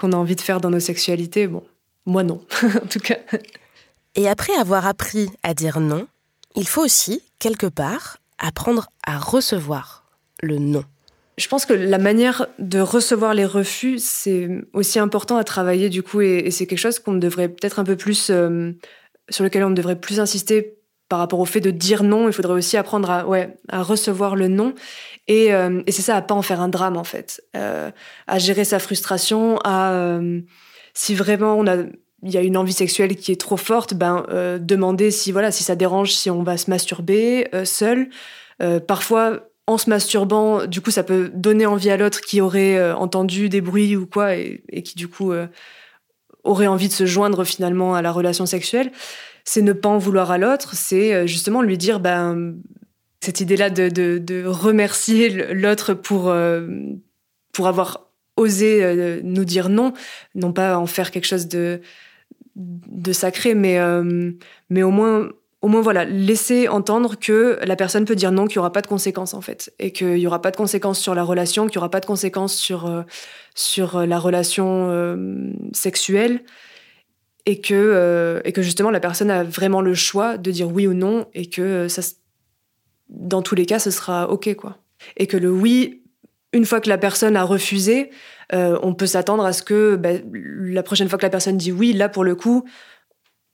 qu'on 0.00 0.12
a 0.12 0.16
envie 0.16 0.34
de 0.36 0.40
faire 0.40 0.62
dans 0.62 0.70
nos 0.70 0.80
sexualités 0.80 1.46
Bon, 1.46 1.62
moi 2.06 2.22
non, 2.22 2.40
en 2.62 2.86
tout 2.86 3.00
cas. 3.00 3.18
Et 4.14 4.28
après 4.28 4.54
avoir 4.54 4.86
appris 4.86 5.28
à 5.42 5.52
dire 5.52 5.78
non, 5.78 6.06
il 6.56 6.66
faut 6.66 6.82
aussi, 6.82 7.22
quelque 7.38 7.66
part, 7.66 8.16
apprendre 8.38 8.88
à 9.06 9.18
recevoir 9.18 10.04
le 10.42 10.58
non. 10.58 10.84
Je 11.36 11.48
pense 11.48 11.66
que 11.66 11.74
la 11.74 11.98
manière 11.98 12.46
de 12.58 12.80
recevoir 12.80 13.34
les 13.34 13.44
refus, 13.44 13.98
c'est 13.98 14.48
aussi 14.72 14.98
important 14.98 15.36
à 15.36 15.44
travailler 15.44 15.90
du 15.90 16.02
coup, 16.02 16.22
et, 16.22 16.38
et 16.38 16.50
c'est 16.50 16.66
quelque 16.66 16.78
chose 16.78 16.98
qu'on 16.98 17.14
devrait 17.14 17.48
peut-être 17.48 17.78
un 17.78 17.84
peu 17.84 17.96
plus, 17.96 18.30
euh, 18.30 18.72
sur 19.28 19.44
lequel 19.44 19.64
on 19.64 19.70
devrait 19.70 20.00
plus 20.00 20.18
insister 20.18 20.79
par 21.10 21.18
rapport 21.18 21.40
au 21.40 21.44
fait 21.44 21.60
de 21.60 21.70
dire 21.70 22.02
non. 22.02 22.28
Il 22.28 22.32
faudrait 22.32 22.54
aussi 22.54 22.78
apprendre 22.78 23.10
à, 23.10 23.26
ouais, 23.26 23.58
à 23.68 23.82
recevoir 23.82 24.36
le 24.36 24.48
non, 24.48 24.74
et, 25.28 25.52
euh, 25.52 25.82
et 25.86 25.92
c'est 25.92 26.00
ça, 26.00 26.16
à 26.16 26.22
pas 26.22 26.34
en 26.34 26.40
faire 26.40 26.62
un 26.62 26.68
drame 26.68 26.96
en 26.96 27.04
fait, 27.04 27.42
euh, 27.54 27.90
à 28.26 28.38
gérer 28.38 28.64
sa 28.64 28.78
frustration, 28.78 29.58
à 29.58 29.92
euh, 29.92 30.40
si 30.94 31.14
vraiment 31.14 31.56
on 31.56 31.66
a 31.66 31.76
il 32.22 32.30
y 32.30 32.36
a 32.36 32.42
une 32.42 32.56
envie 32.56 32.72
sexuelle 32.72 33.16
qui 33.16 33.32
est 33.32 33.40
trop 33.40 33.56
forte, 33.56 33.94
ben 33.94 34.26
euh, 34.30 34.58
demander 34.58 35.10
si 35.10 35.32
voilà 35.32 35.50
si 35.50 35.62
ça 35.64 35.74
dérange 35.74 36.12
si 36.12 36.30
on 36.30 36.42
va 36.42 36.56
se 36.56 36.68
masturber 36.70 37.48
euh, 37.54 37.64
seul. 37.64 38.10
Euh, 38.62 38.78
parfois 38.78 39.46
en 39.66 39.78
se 39.78 39.88
masturbant, 39.88 40.66
du 40.66 40.80
coup, 40.80 40.90
ça 40.90 41.04
peut 41.04 41.30
donner 41.32 41.64
envie 41.64 41.90
à 41.90 41.96
l'autre 41.96 42.20
qui 42.20 42.40
aurait 42.40 42.92
entendu 42.92 43.48
des 43.48 43.60
bruits 43.60 43.94
ou 43.94 44.04
quoi 44.04 44.34
et, 44.34 44.64
et 44.68 44.82
qui, 44.82 44.96
du 44.96 45.06
coup, 45.06 45.32
aurait 46.42 46.66
envie 46.66 46.88
de 46.88 46.92
se 46.92 47.06
joindre 47.06 47.44
finalement 47.44 47.94
à 47.94 48.02
la 48.02 48.10
relation 48.10 48.46
sexuelle. 48.46 48.90
C'est 49.44 49.62
ne 49.62 49.72
pas 49.72 49.88
en 49.88 49.98
vouloir 49.98 50.30
à 50.30 50.38
l'autre, 50.38 50.74
c'est 50.74 51.14
euh, 51.14 51.26
justement 51.26 51.62
lui 51.62 51.78
dire, 51.78 52.00
ben, 52.00 52.56
cette 53.20 53.40
idée-là 53.40 53.70
de, 53.70 54.44
remercier 54.46 55.52
l'autre 55.52 55.94
pour, 55.94 56.30
euh, 56.30 56.66
pour 57.52 57.68
avoir 57.68 58.06
osé 58.36 58.82
euh, 58.82 59.20
nous 59.22 59.44
dire 59.44 59.68
non, 59.68 59.92
non 60.34 60.52
pas 60.52 60.78
en 60.78 60.86
faire 60.86 61.10
quelque 61.10 61.26
chose 61.26 61.48
de, 61.48 61.80
sacré, 63.12 63.54
mais, 63.54 63.78
mais 64.70 64.82
au 64.82 64.90
moins 64.90 65.28
au 65.62 65.68
moins 65.68 65.82
voilà, 65.82 66.06
laisser 66.06 66.68
entendre 66.68 67.18
que 67.18 67.58
la 67.62 67.76
personne 67.76 68.06
peut 68.06 68.16
dire 68.16 68.32
non, 68.32 68.46
qu'il 68.46 68.56
n'y 68.56 68.60
aura 68.60 68.72
pas 68.72 68.80
de 68.80 68.86
conséquences 68.86 69.34
en 69.34 69.42
fait, 69.42 69.74
et 69.78 69.92
qu'il 69.92 70.14
n'y 70.14 70.26
aura 70.26 70.40
pas 70.40 70.50
de 70.50 70.56
conséquences 70.56 70.98
sur 70.98 71.14
la 71.14 71.22
relation, 71.22 71.66
qu'il 71.66 71.76
n'y 71.76 71.82
aura 71.82 71.90
pas 71.90 72.00
de 72.00 72.06
conséquences 72.06 72.54
sur, 72.54 73.04
sur 73.54 74.06
la 74.06 74.18
relation 74.18 75.14
sexuelle, 75.74 76.40
et 77.46 77.60
que, 77.60 77.74
euh, 77.74 78.40
et 78.44 78.52
que 78.52 78.62
justement 78.62 78.90
la 78.90 79.00
personne 79.00 79.30
a 79.30 79.44
vraiment 79.44 79.80
le 79.80 79.94
choix 79.94 80.38
de 80.38 80.50
dire 80.50 80.70
oui 80.70 80.86
ou 80.86 80.94
non, 80.94 81.26
et 81.34 81.48
que 81.48 81.88
ça, 81.88 82.02
dans 83.08 83.42
tous 83.42 83.54
les 83.54 83.66
cas, 83.66 83.78
ce 83.78 83.90
sera 83.90 84.30
ok 84.30 84.54
quoi. 84.54 84.78
Et 85.16 85.26
que 85.26 85.36
le 85.36 85.50
oui, 85.50 86.02
une 86.52 86.64
fois 86.64 86.80
que 86.80 86.88
la 86.88 86.98
personne 86.98 87.36
a 87.36 87.44
refusé, 87.44 88.10
euh, 88.52 88.78
on 88.82 88.94
peut 88.94 89.06
s'attendre 89.06 89.44
à 89.44 89.52
ce 89.52 89.62
que 89.62 89.96
bah, 89.96 90.10
la 90.32 90.82
prochaine 90.82 91.08
fois 91.08 91.18
que 91.18 91.24
la 91.24 91.30
personne 91.30 91.56
dit 91.56 91.72
oui, 91.72 91.92
là 91.92 92.08
pour 92.08 92.24
le 92.24 92.34
coup, 92.34 92.64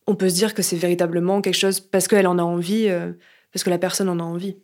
on 0.07 0.15
peut 0.15 0.29
se 0.29 0.35
dire 0.35 0.55
que 0.55 0.63
c'est 0.63 0.77
véritablement 0.77 1.41
quelque 1.41 1.55
chose 1.55 1.81
parce 1.81 2.09
qu'elle 2.09 2.27
en 2.27 2.39
a 2.39 2.43
envie, 2.43 2.89
euh, 2.89 3.13
parce 3.53 3.65
que 3.65 3.71
la 3.71 3.79
personne 3.79 4.09
en 4.09 4.19
a 4.19 4.23
envie. 4.23 4.57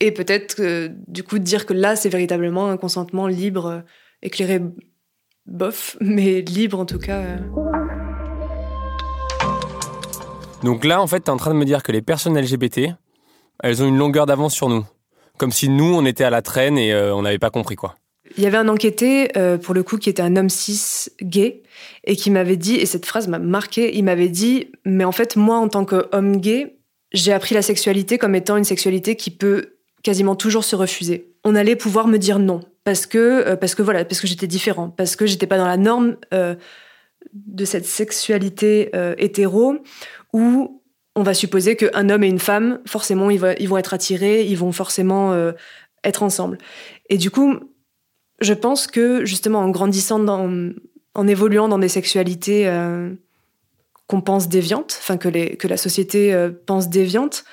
Et 0.00 0.10
peut-être 0.10 0.60
du 1.06 1.22
coup 1.22 1.38
dire 1.38 1.64
que 1.64 1.72
là 1.72 1.96
c'est 1.96 2.08
véritablement 2.08 2.68
un 2.68 2.76
consentement 2.76 3.28
libre, 3.28 3.66
euh, 3.66 3.80
éclairé, 4.20 4.60
bof, 5.46 5.96
mais 6.00 6.42
libre 6.42 6.78
en 6.80 6.86
tout 6.86 6.98
cas. 6.98 7.38
Donc 10.62 10.84
là, 10.84 11.02
en 11.02 11.06
fait, 11.06 11.20
tu 11.20 11.26
es 11.26 11.30
en 11.30 11.36
train 11.36 11.52
de 11.52 11.58
me 11.58 11.64
dire 11.64 11.82
que 11.82 11.92
les 11.92 12.02
personnes 12.02 12.38
LGBT, 12.38 12.90
elles 13.62 13.82
ont 13.82 13.86
une 13.86 13.98
longueur 13.98 14.26
d'avance 14.26 14.54
sur 14.54 14.68
nous. 14.68 14.84
Comme 15.38 15.50
si 15.50 15.68
nous, 15.68 15.94
on 15.94 16.04
était 16.04 16.24
à 16.24 16.30
la 16.30 16.42
traîne 16.42 16.78
et 16.78 16.92
euh, 16.92 17.14
on 17.14 17.22
n'avait 17.22 17.38
pas 17.38 17.50
compris 17.50 17.76
quoi. 17.76 17.96
Il 18.36 18.42
y 18.42 18.46
avait 18.46 18.56
un 18.56 18.68
enquêté, 18.68 19.36
euh, 19.36 19.58
pour 19.58 19.74
le 19.74 19.82
coup, 19.82 19.98
qui 19.98 20.08
était 20.08 20.22
un 20.22 20.36
homme 20.36 20.48
cis 20.48 21.10
gay, 21.20 21.62
et 22.04 22.16
qui 22.16 22.30
m'avait 22.30 22.56
dit, 22.56 22.76
et 22.76 22.86
cette 22.86 23.04
phrase 23.04 23.28
m'a 23.28 23.38
marqué, 23.38 23.94
il 23.96 24.04
m'avait 24.04 24.28
dit, 24.28 24.68
mais 24.84 25.04
en 25.04 25.12
fait, 25.12 25.36
moi, 25.36 25.56
en 25.56 25.68
tant 25.68 25.84
qu'homme 25.84 26.36
gay, 26.38 26.78
j'ai 27.12 27.32
appris 27.32 27.54
la 27.54 27.60
sexualité 27.60 28.16
comme 28.16 28.34
étant 28.34 28.56
une 28.56 28.64
sexualité 28.64 29.16
qui 29.16 29.30
peut 29.30 29.74
quasiment 30.02 30.34
toujours 30.34 30.64
se 30.64 30.76
refuser. 30.76 31.34
On 31.44 31.54
allait 31.54 31.76
pouvoir 31.76 32.06
me 32.06 32.16
dire 32.16 32.38
non, 32.38 32.60
parce 32.84 33.04
que, 33.04 33.18
euh, 33.18 33.56
parce 33.56 33.74
que 33.74 33.82
voilà, 33.82 34.04
parce 34.04 34.20
que 34.20 34.26
j'étais 34.26 34.46
différent, 34.46 34.88
parce 34.88 35.16
que 35.16 35.26
j'étais 35.26 35.46
pas 35.46 35.58
dans 35.58 35.66
la 35.66 35.76
norme 35.76 36.16
de 37.32 37.64
cette 37.64 37.86
sexualité 37.86 38.90
euh, 38.94 39.14
hétéro, 39.18 39.76
où 40.32 40.82
on 41.14 41.22
va 41.22 41.34
supposer 41.34 41.76
qu'un 41.76 42.08
homme 42.08 42.24
et 42.24 42.28
une 42.28 42.38
femme, 42.38 42.80
forcément, 42.86 43.30
ils, 43.30 43.40
ils 43.60 43.68
vont 43.68 43.78
être 43.78 43.94
attirés, 43.94 44.44
ils 44.44 44.56
vont 44.56 44.72
forcément 44.72 45.32
euh, 45.32 45.52
être 46.04 46.22
ensemble. 46.22 46.58
Et 47.10 47.18
du 47.18 47.30
coup, 47.30 47.54
je 48.40 48.54
pense 48.54 48.86
que 48.86 49.24
justement 49.24 49.60
en 49.60 49.70
grandissant, 49.70 50.26
en 50.26 51.28
évoluant 51.28 51.68
dans 51.68 51.78
des 51.78 51.88
sexualités 51.88 52.66
euh, 52.66 53.10
qu'on 54.06 54.20
pense 54.20 54.48
déviantes, 54.48 54.96
enfin 55.00 55.16
que, 55.16 55.54
que 55.54 55.68
la 55.68 55.76
société 55.76 56.34
pense 56.66 56.88
déviantes, 56.88 57.44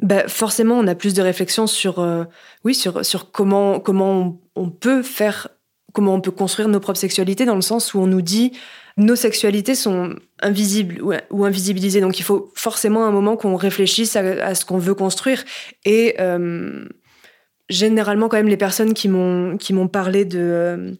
bah 0.00 0.28
forcément 0.28 0.78
on 0.78 0.86
a 0.86 0.94
plus 0.94 1.14
de 1.14 1.22
réflexion 1.22 1.66
sur, 1.66 2.26
oui, 2.64 2.74
sur, 2.74 3.04
sur 3.04 3.32
comment, 3.32 3.80
comment 3.80 4.38
on, 4.54 4.70
peut 4.70 5.02
faire, 5.02 5.48
comment 5.96 6.14
on 6.14 6.20
peut 6.20 6.30
construire 6.30 6.68
nos 6.68 6.78
propres 6.78 6.98
sexualités 6.98 7.46
dans 7.46 7.54
le 7.54 7.62
sens 7.62 7.94
où 7.94 8.00
on 8.00 8.06
nous 8.06 8.20
dit 8.20 8.52
nos 8.98 9.16
sexualités 9.16 9.74
sont 9.74 10.14
invisibles 10.42 11.02
ou, 11.30 11.44
invisibilisées. 11.44 12.02
Donc 12.02 12.18
il 12.18 12.22
faut 12.22 12.52
forcément 12.54 13.06
un 13.06 13.10
moment 13.10 13.36
qu'on 13.38 13.56
réfléchisse 13.56 14.14
à, 14.14 14.54
ce 14.54 14.66
qu'on 14.66 14.76
veut 14.76 14.94
construire. 14.94 15.42
Et 15.86 16.16
euh, 16.20 16.86
généralement 17.70 18.28
quand 18.28 18.36
même 18.36 18.48
les 18.48 18.58
personnes 18.58 18.92
qui 18.92 19.08
m'ont 19.08 19.88
parlé 19.88 20.26
de, 20.26 20.98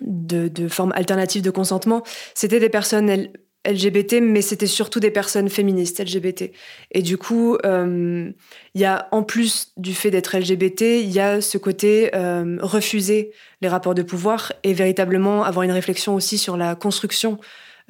de 0.00 0.46
de 0.46 0.68
formes 0.68 0.92
alternatives 0.94 1.42
de 1.42 1.50
consentement, 1.50 2.04
c'était 2.34 2.60
des 2.60 2.68
personnes 2.68 3.28
LGBT, 3.68 4.20
mais 4.22 4.40
c'était 4.40 4.66
surtout 4.66 5.00
des 5.00 5.10
personnes 5.10 5.48
féministes 5.48 6.00
LGBT. 6.00 6.50
Et 6.92 7.02
du 7.02 7.18
coup, 7.18 7.58
il 7.62 7.70
euh, 7.70 8.30
y 8.74 8.84
a 8.84 9.08
en 9.12 9.22
plus 9.22 9.72
du 9.76 9.94
fait 9.94 10.10
d'être 10.10 10.36
LGBT, 10.36 10.82
il 11.02 11.10
y 11.10 11.20
a 11.20 11.40
ce 11.40 11.58
côté 11.58 12.10
euh, 12.14 12.56
refuser 12.60 13.32
les 13.60 13.68
rapports 13.68 13.94
de 13.94 14.02
pouvoir 14.02 14.52
et 14.64 14.72
véritablement 14.72 15.44
avoir 15.44 15.64
une 15.64 15.72
réflexion 15.72 16.14
aussi 16.14 16.38
sur 16.38 16.56
la 16.56 16.74
construction 16.74 17.38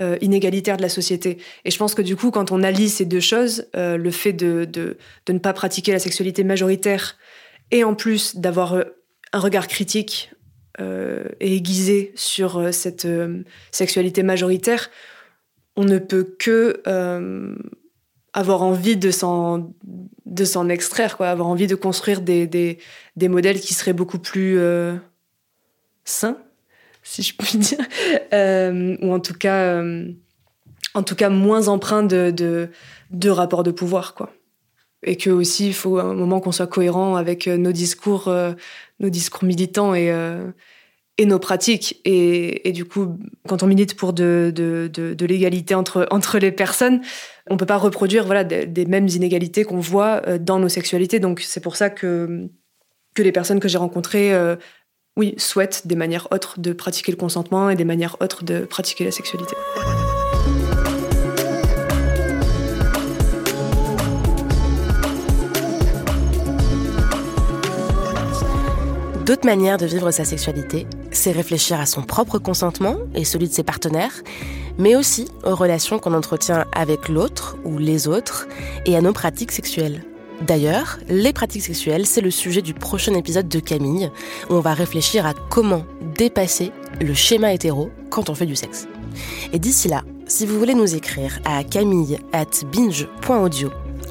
euh, 0.00 0.16
inégalitaire 0.20 0.76
de 0.76 0.82
la 0.82 0.88
société. 0.88 1.38
Et 1.64 1.70
je 1.70 1.78
pense 1.78 1.94
que 1.94 2.02
du 2.02 2.16
coup, 2.16 2.30
quand 2.30 2.50
on 2.50 2.62
allie 2.62 2.88
ces 2.88 3.04
deux 3.04 3.20
choses, 3.20 3.66
le 3.74 4.10
fait 4.10 4.32
de, 4.32 4.96
ne 5.28 5.38
pas 5.38 5.52
pratiquer 5.52 5.92
la 5.92 5.98
sexualité 5.98 6.44
majoritaire 6.44 7.16
et 7.70 7.84
en 7.84 7.94
plus 7.94 8.36
d'avoir 8.36 8.84
un 9.32 9.38
regard 9.38 9.68
critique 9.68 10.30
et 10.78 11.56
aiguisé 11.56 12.12
sur 12.14 12.72
cette 12.72 13.08
sexualité 13.72 14.22
majoritaire, 14.22 14.88
on 15.78 15.84
ne 15.84 15.98
peut 15.98 16.34
que 16.40 16.82
euh, 16.88 17.54
avoir 18.32 18.62
envie 18.62 18.96
de 18.96 19.12
s'en 19.12 19.72
de 20.26 20.44
s'en 20.44 20.68
extraire, 20.68 21.16
quoi, 21.16 21.28
avoir 21.28 21.48
envie 21.48 21.68
de 21.68 21.76
construire 21.76 22.20
des, 22.20 22.46
des, 22.46 22.78
des 23.16 23.28
modèles 23.28 23.60
qui 23.60 23.72
seraient 23.72 23.94
beaucoup 23.94 24.18
plus 24.18 24.58
euh, 24.58 24.96
sains, 26.04 26.36
si 27.02 27.22
je 27.22 27.34
puis 27.34 27.58
dire, 27.58 27.78
euh, 28.34 28.96
ou 29.00 29.12
en 29.12 29.20
tout 29.20 29.34
cas 29.34 29.82
en 30.94 31.02
tout 31.04 31.14
cas 31.14 31.30
moins 31.30 31.68
empreint 31.68 32.02
de, 32.02 32.32
de, 32.32 32.70
de 33.10 33.30
rapports 33.30 33.62
de 33.62 33.70
pouvoir, 33.70 34.14
quoi. 34.14 34.32
Et 35.04 35.16
que 35.16 35.30
aussi, 35.30 35.68
il 35.68 35.74
faut 35.74 35.98
un 36.00 36.12
moment 36.12 36.40
qu'on 36.40 36.50
soit 36.50 36.66
cohérent 36.66 37.14
avec 37.14 37.46
nos 37.46 37.70
discours, 37.70 38.28
nos 38.98 39.08
discours 39.08 39.44
militants 39.44 39.94
et, 39.94 40.12
et 41.18 41.26
nos 41.26 41.40
pratiques. 41.40 42.00
Et, 42.04 42.72
du 42.72 42.84
coup, 42.84 43.18
quand 43.46 43.62
on 43.62 43.66
milite 43.66 43.96
pour 43.96 44.12
de, 44.12 44.52
de, 44.54 44.88
de, 44.88 45.26
l'égalité 45.26 45.74
entre, 45.74 46.06
entre 46.10 46.38
les 46.38 46.52
personnes, 46.52 47.00
on 47.50 47.56
peut 47.56 47.66
pas 47.66 47.76
reproduire 47.76 48.24
voilà, 48.24 48.44
des, 48.44 48.86
mêmes 48.86 49.08
inégalités 49.08 49.64
qu'on 49.64 49.80
voit 49.80 50.20
dans 50.38 50.60
nos 50.60 50.68
sexualités. 50.68 51.18
Donc 51.18 51.40
c'est 51.40 51.60
pour 51.60 51.76
ça 51.76 51.90
que, 51.90 52.48
que 53.14 53.22
les 53.22 53.32
personnes 53.32 53.58
que 53.58 53.68
j'ai 53.68 53.78
rencontrées, 53.78 54.32
euh, 54.32 54.54
oui, 55.16 55.34
souhaitent 55.36 55.86
des 55.86 55.96
manières 55.96 56.28
autres 56.30 56.60
de 56.60 56.72
pratiquer 56.72 57.10
le 57.10 57.18
consentement 57.18 57.68
et 57.68 57.74
des 57.74 57.84
manières 57.84 58.16
autres 58.20 58.44
de 58.44 58.60
pratiquer 58.60 59.04
la 59.04 59.10
sexualité. 59.10 59.56
D'autres 69.28 69.44
manières 69.44 69.76
de 69.76 69.84
vivre 69.84 70.10
sa 70.10 70.24
sexualité, 70.24 70.86
c'est 71.10 71.32
réfléchir 71.32 71.78
à 71.78 71.84
son 71.84 72.00
propre 72.00 72.38
consentement 72.38 72.96
et 73.14 73.26
celui 73.26 73.46
de 73.46 73.52
ses 73.52 73.62
partenaires, 73.62 74.22
mais 74.78 74.96
aussi 74.96 75.28
aux 75.44 75.54
relations 75.54 75.98
qu'on 75.98 76.14
entretient 76.14 76.64
avec 76.72 77.10
l'autre 77.10 77.58
ou 77.62 77.76
les 77.76 78.08
autres 78.08 78.48
et 78.86 78.96
à 78.96 79.02
nos 79.02 79.12
pratiques 79.12 79.52
sexuelles. 79.52 80.02
D'ailleurs, 80.40 80.98
les 81.10 81.34
pratiques 81.34 81.64
sexuelles, 81.64 82.06
c'est 82.06 82.22
le 82.22 82.30
sujet 82.30 82.62
du 82.62 82.72
prochain 82.72 83.12
épisode 83.12 83.50
de 83.50 83.60
Camille, 83.60 84.10
où 84.48 84.54
on 84.54 84.60
va 84.60 84.72
réfléchir 84.72 85.26
à 85.26 85.34
comment 85.50 85.84
dépasser 86.16 86.72
le 86.98 87.12
schéma 87.12 87.52
hétéro 87.52 87.90
quand 88.08 88.30
on 88.30 88.34
fait 88.34 88.46
du 88.46 88.56
sexe. 88.56 88.88
Et 89.52 89.58
d'ici 89.58 89.88
là, 89.88 90.04
si 90.26 90.46
vous 90.46 90.58
voulez 90.58 90.74
nous 90.74 90.94
écrire 90.94 91.38
à 91.44 91.64
camille 91.64 92.18
at 92.32 92.64
binge.audio 92.72 93.68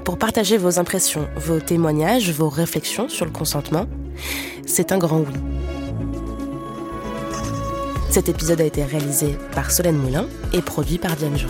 pour 0.07 0.17
partager 0.17 0.57
vos 0.57 0.79
impressions, 0.79 1.27
vos 1.35 1.59
témoignages, 1.59 2.31
vos 2.31 2.47
réflexions 2.47 3.09
sur 3.09 3.25
le 3.25 3.31
consentement, 3.31 3.87
c'est 4.65 4.93
un 4.93 4.97
grand 4.97 5.17
oui. 5.17 5.33
Cet 8.09 8.29
épisode 8.29 8.61
a 8.61 8.63
été 8.63 8.85
réalisé 8.85 9.37
par 9.51 9.69
Solène 9.69 9.97
Moulin 9.97 10.29
et 10.53 10.61
produit 10.61 10.97
par 10.97 11.17
Diane 11.17 11.37
Jean. 11.37 11.49